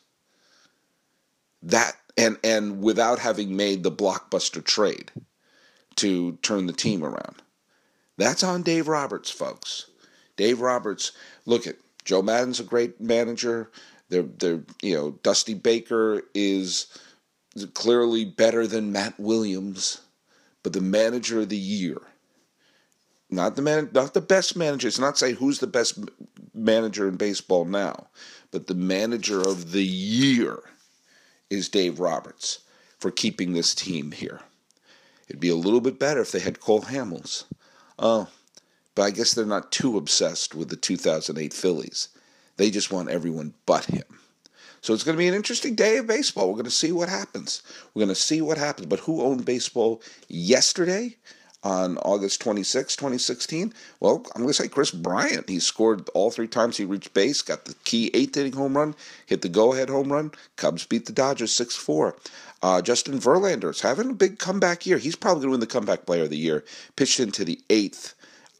That 1.62 1.96
and 2.18 2.38
and 2.44 2.82
without 2.82 3.20
having 3.20 3.56
made 3.56 3.84
the 3.84 3.92
blockbuster 3.92 4.62
trade 4.62 5.10
to 5.98 6.34
turn 6.42 6.68
the 6.68 6.74
team 6.74 7.04
around. 7.04 7.42
That's 8.18 8.44
on 8.44 8.62
Dave 8.62 8.88
Roberts, 8.88 9.30
folks. 9.30 9.90
Dave 10.36 10.62
Roberts, 10.62 11.12
look 11.46 11.68
at 11.68 11.76
Joe 12.06 12.22
Maddon's 12.22 12.60
a 12.60 12.64
great 12.64 13.00
manager. 13.00 13.72
They're, 14.10 14.24
they're, 14.24 14.62
you 14.82 14.96
know, 14.96 15.12
Dusty 15.24 15.54
Baker 15.54 16.22
is 16.34 16.88
clearly 17.74 18.26
better 18.26 18.68
than 18.68 18.92
Matt 18.92 19.20
Williams, 19.20 20.02
but 20.64 20.74
the 20.74 20.82
manager 20.82 21.42
of 21.42 21.50
the 21.50 21.58
year, 21.58 22.02
not 23.30 23.56
the 23.56 23.62
man, 23.62 23.90
not 23.94 24.14
the 24.14 24.22
best 24.22 24.56
manager. 24.56 24.88
It's 24.88 25.00
not 25.00 25.18
saying 25.18 25.36
who's 25.36 25.60
the 25.60 25.68
best 25.68 26.00
manager 26.54 27.08
in 27.08 27.16
baseball 27.16 27.66
now, 27.66 28.08
but 28.52 28.68
the 28.68 28.76
manager 28.76 29.42
of 29.42 29.72
the 29.72 29.84
year 29.84 30.60
is 31.50 31.70
Dave 31.70 32.00
Roberts 32.00 32.60
for 33.00 33.12
keeping 33.12 33.54
this 33.54 33.74
team 33.74 34.12
here. 34.12 34.42
It'd 35.28 35.40
be 35.40 35.50
a 35.50 35.56
little 35.56 35.82
bit 35.82 36.00
better 36.00 36.22
if 36.22 36.32
they 36.32 36.40
had 36.40 36.60
Cole 36.60 36.82
Hamels 36.82 37.46
Oh, 38.00 38.28
but 38.96 39.04
I 39.04 39.12
guess 39.12 39.34
they're 39.34 39.46
not 39.46 39.72
too 39.72 39.98
obsessed 39.98 40.56
with 40.56 40.70
the 40.70 40.76
2008 40.76 41.54
Phillies. 41.54 42.10
They 42.58 42.70
just 42.70 42.92
want 42.92 43.10
everyone 43.10 43.54
but 43.66 43.86
him. 43.86 44.04
So 44.82 44.94
it's 44.94 45.04
going 45.04 45.16
to 45.16 45.20
be 45.22 45.28
an 45.28 45.34
interesting 45.34 45.76
day 45.76 45.98
of 45.98 46.08
baseball. 46.08 46.48
We're 46.48 46.56
going 46.56 46.66
to 46.66 46.72
see 46.72 46.92
what 46.92 47.10
happens. 47.10 47.64
We're 47.94 48.02
going 48.02 48.10
to 48.10 48.16
see 48.16 48.42
what 48.42 48.58
happens. 48.58 48.88
But 48.88 49.00
who 49.00 49.22
owned 49.22 49.46
baseball 49.46 50.02
yesterday? 50.28 51.16
On 51.64 51.98
August 52.00 52.42
26, 52.42 52.98
2016? 52.98 53.74
Well, 54.02 54.26
I'm 54.36 54.42
going 54.42 54.48
to 54.50 54.54
say 54.54 54.68
Kris 54.68 54.92
Bryant. 54.92 55.50
He 55.50 55.60
scored 55.60 56.10
all 56.14 56.30
three 56.30 56.48
times 56.48 56.76
he 56.76 56.84
reached 56.84 57.14
base, 57.14 57.42
got 57.42 57.66
the 57.66 57.76
key 57.86 58.12
eighth 58.14 58.36
inning 58.36 58.54
home 58.54 58.76
run, 58.76 58.96
hit 59.26 59.42
the 59.42 59.50
go 59.50 59.74
ahead 59.74 59.90
home 59.90 60.12
run. 60.12 60.32
Cubs 60.58 60.86
beat 60.86 61.06
the 61.06 61.14
Dodgers 61.14 61.54
6 61.54 61.76
4. 61.76 62.16
Uh, 62.62 62.82
Justin 62.82 63.20
Verlander 63.20 63.70
is 63.72 63.82
having 63.82 64.10
a 64.10 64.14
big 64.14 64.40
comeback 64.40 64.86
year. 64.86 64.98
He's 64.98 65.16
probably 65.16 65.42
going 65.42 65.50
to 65.50 65.52
win 65.52 65.60
the 65.62 65.68
comeback 65.68 66.06
player 66.06 66.24
of 66.24 66.30
the 66.30 66.38
year. 66.38 66.64
Pitched 66.96 67.20
into 67.20 67.46
the 67.46 67.62
eighth 67.70 68.14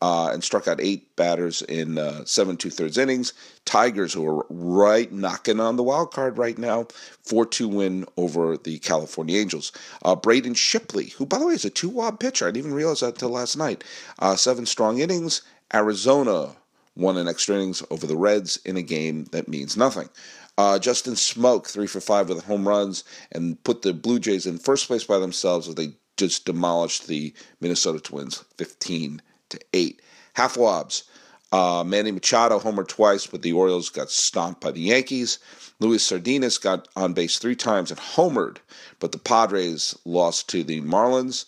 uh, 0.04 0.32
and 0.34 0.44
struck 0.44 0.68
out 0.68 0.82
eight 0.82 1.16
batters 1.16 1.62
in 1.62 1.98
uh, 1.98 2.26
seven 2.26 2.58
two 2.58 2.70
thirds 2.70 2.98
innings. 2.98 3.32
Tigers, 3.64 4.12
who 4.12 4.28
are 4.28 4.46
right 4.50 5.10
knocking 5.14 5.62
on 5.62 5.78
the 5.78 5.84
wild 5.84 6.12
card 6.12 6.38
right 6.38 6.58
now, 6.58 6.88
4 7.24 7.46
2 7.46 7.70
win 7.70 8.06
over 8.18 8.58
the 8.58 8.80
California 8.80 9.40
Angels. 9.40 9.72
Uh, 10.02 10.14
Braden 10.14 10.56
Shipley, 10.56 11.12
who, 11.12 11.26
by 11.26 11.40
the 11.40 11.48
way, 11.48 11.54
is 11.54 11.64
a 11.64 11.70
two 11.70 11.88
wob 11.88 12.20
pitcher. 12.20 12.46
I 12.46 12.50
didn't 12.50 12.66
even 12.66 12.74
realize 12.74 13.00
that 13.00 13.14
until 13.14 13.30
last 13.30 13.56
night. 13.56 13.86
Uh, 14.20 14.36
seven 14.36 14.66
strong 14.66 15.00
innings. 15.00 15.42
Arizona 15.74 16.54
won 16.98 17.16
in 17.16 17.30
extra 17.30 17.56
innings 17.56 17.82
over 17.90 18.06
the 18.06 18.18
Reds 18.18 18.58
in 18.66 18.76
a 18.76 18.82
game 18.82 19.24
that 19.32 19.48
means 19.48 19.78
nothing. 19.78 20.10
Uh, 20.58 20.80
Justin 20.80 21.14
Smoak, 21.14 21.68
three 21.68 21.88
for 21.88 22.02
five 22.02 22.28
with 22.28 22.44
home 22.44 22.68
runs, 22.68 23.06
and 23.32 23.64
put 23.64 23.84
the 23.84 23.94
Blue 23.94 24.20
Jays 24.20 24.46
in 24.48 24.58
first 24.58 24.88
place 24.88 25.06
by 25.06 25.18
themselves 25.18 25.70
as 25.70 25.76
they 25.76 25.94
just 26.18 26.44
demolished 26.44 27.08
the 27.08 27.34
Minnesota 27.62 28.02
Twins 28.02 28.44
15 28.58 29.22
to 29.54 29.66
8. 29.74 30.02
Half 30.34 30.58
wobs. 30.58 31.04
Uh, 31.52 31.84
Manny 31.84 32.12
Machado 32.12 32.60
homered 32.60 32.88
twice, 32.88 33.28
but 33.28 33.44
the 33.44 33.54
Orioles 33.54 33.90
got 33.90 34.10
stomped 34.10 34.60
by 34.60 34.72
the 34.72 34.82
Yankees. 34.82 35.38
Luis 35.80 36.04
Sardinas 36.04 36.60
got 36.60 36.88
on 36.96 37.14
base 37.14 37.38
three 37.38 37.56
times 37.56 37.92
and 37.92 38.00
homered, 38.00 38.58
but 39.00 39.12
the 39.12 39.20
Padres 39.20 39.96
lost 40.06 40.50
to 40.50 40.64
the 40.64 40.82
Marlins. 40.82 41.46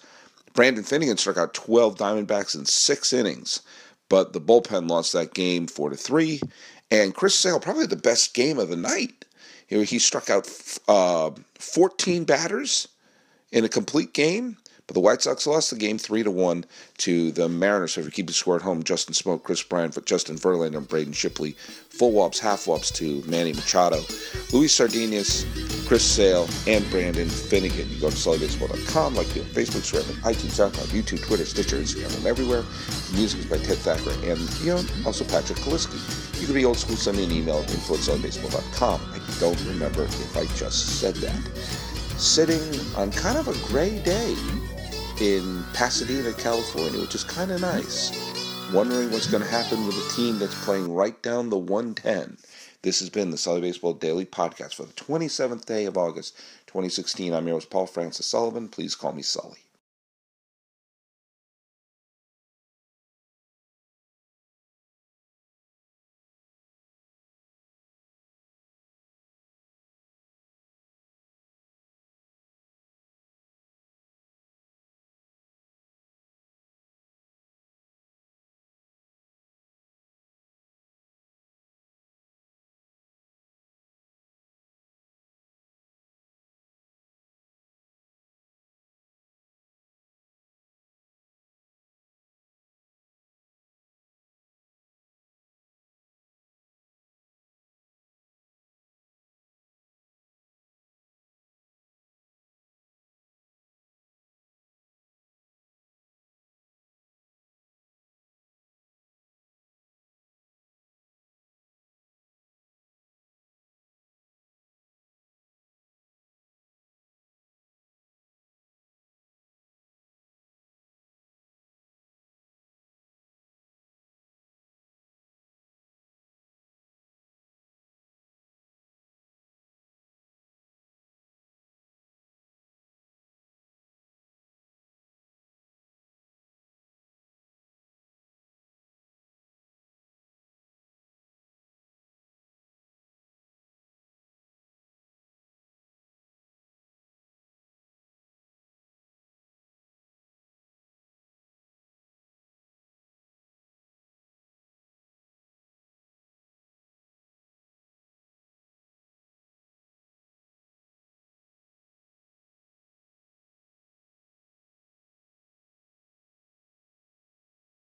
Brandon 0.54 0.84
Finnegan 0.84 1.18
struck 1.18 1.38
out 1.38 1.54
12 1.54 1.98
Diamondbacks 1.98 2.56
in 2.56 2.66
six 2.66 3.14
innings, 3.14 3.62
but 4.08 4.34
the 4.34 4.42
bullpen 4.42 4.90
lost 4.90 5.14
that 5.14 5.34
game 5.34 5.68
four 5.68 5.90
to 5.90 5.98
three. 5.98 6.40
And 6.92 7.16
Chris 7.16 7.38
Sale, 7.38 7.60
probably 7.60 7.88
the 7.88 7.96
best 7.96 8.34
game 8.34 8.60
of 8.60 8.70
the 8.70 8.76
night. 8.76 9.26
He 9.68 9.98
struck 9.98 10.30
out 10.30 10.48
uh, 10.88 11.32
14 11.56 12.24
batters 12.26 12.88
in 13.52 13.66
a 13.66 13.70
complete 13.70 14.14
game. 14.14 14.58
But 14.88 14.94
the 14.94 15.00
White 15.00 15.22
Sox 15.22 15.48
lost 15.48 15.72
the 15.72 15.78
game 15.78 15.98
three 15.98 16.22
to 16.22 16.30
one 16.30 16.66
to 17.00 17.32
the 17.32 17.50
Mariners. 17.50 17.94
So 17.94 18.02
if 18.02 18.06
you 18.06 18.12
keep 18.12 18.28
the 18.28 18.34
score 18.34 18.56
at 18.56 18.62
home, 18.62 18.84
Justin 18.84 19.16
Smoak, 19.16 19.44
Kris 19.44 19.64
Bryant, 19.64 20.06
Justin 20.06 20.38
Verlander, 20.38 20.78
and 20.78 20.88
Braden 20.88 21.14
Shipley. 21.14 21.56
Full 21.90 22.12
wops, 22.12 22.40
half 22.40 22.68
wops 22.68 22.92
to 22.92 23.24
Manny 23.26 23.54
Machado, 23.54 24.02
Luis 24.52 24.78
Sardinas, 24.78 25.46
Chris 25.88 26.04
Sale, 26.04 26.48
and 26.68 26.88
Brandon 26.92 27.30
Finnegan. 27.30 27.90
You 27.90 28.02
go 28.02 28.10
to 28.10 28.16
SullyBaseball.com, 28.16 29.16
like 29.16 29.28
the 29.30 29.40
Facebook, 29.40 29.84
subscribe 29.84 30.06
on 30.26 30.34
iTunes, 30.34 30.60
SoundCloud, 30.60 30.88
YouTube, 30.88 31.26
Twitter, 31.26 31.46
Stitcher, 31.46 31.78
Instagram, 31.78 32.16
and 32.18 32.26
everywhere. 32.28 32.62
The 32.62 33.18
music 33.18 33.40
is 33.40 33.46
by 33.46 33.58
Ted 33.58 33.78
Thacker 33.78 34.12
and 34.30 34.40
you 34.60 34.76
know 34.76 34.84
also 35.06 35.24
Patrick 35.26 35.60
Kaliski. 35.60 36.00
You 36.40 36.48
can 36.48 36.56
be 36.56 36.66
old 36.66 36.78
school, 36.78 36.98
send 36.98 37.18
me 37.18 37.24
an 37.24 37.32
email 37.32 37.60
at 37.60 37.72
info. 37.74 37.96
I 37.96 39.20
don't 39.40 39.66
remember 39.66 40.04
if 40.04 40.38
I 40.38 40.46
just 40.58 41.00
said 41.00 41.16
that. 41.16 41.40
Sitting 42.18 42.62
on 42.96 43.12
kind 43.12 43.38
of 43.38 43.48
a 43.48 43.68
gray 43.68 44.00
day 44.00 44.36
in 45.22 45.64
Pasadena, 45.74 46.34
California, 46.34 47.00
which 47.00 47.16
is 47.16 47.24
kind 47.24 47.52
of 47.52 47.62
nice. 47.62 48.12
Wondering 48.74 49.12
what's 49.12 49.28
going 49.28 49.44
to 49.44 49.50
happen 49.50 49.86
with 49.86 49.96
a 49.96 50.16
team 50.16 50.40
that's 50.40 50.66
playing 50.66 50.94
right 50.94 51.22
down 51.22 51.50
the 51.50 51.58
110. 51.58 52.38
This 52.82 53.00
has 53.00 53.10
been 53.10 53.32
the 53.32 53.38
Sully 53.38 53.62
Baseball 53.62 53.94
Daily 53.94 54.26
Podcast 54.26 54.76
for 54.76 54.84
the 54.84 54.94
27th 54.94 55.66
day 55.66 55.86
of 55.86 55.98
August, 55.98 56.38
2016. 56.68 57.34
I'm 57.34 57.48
your 57.48 57.56
host, 57.56 57.70
Paul 57.70 57.88
Francis 57.88 58.26
Sullivan. 58.26 58.68
Please 58.68 58.96
call 58.96 59.14
me 59.14 59.22
Sully. 59.22 59.65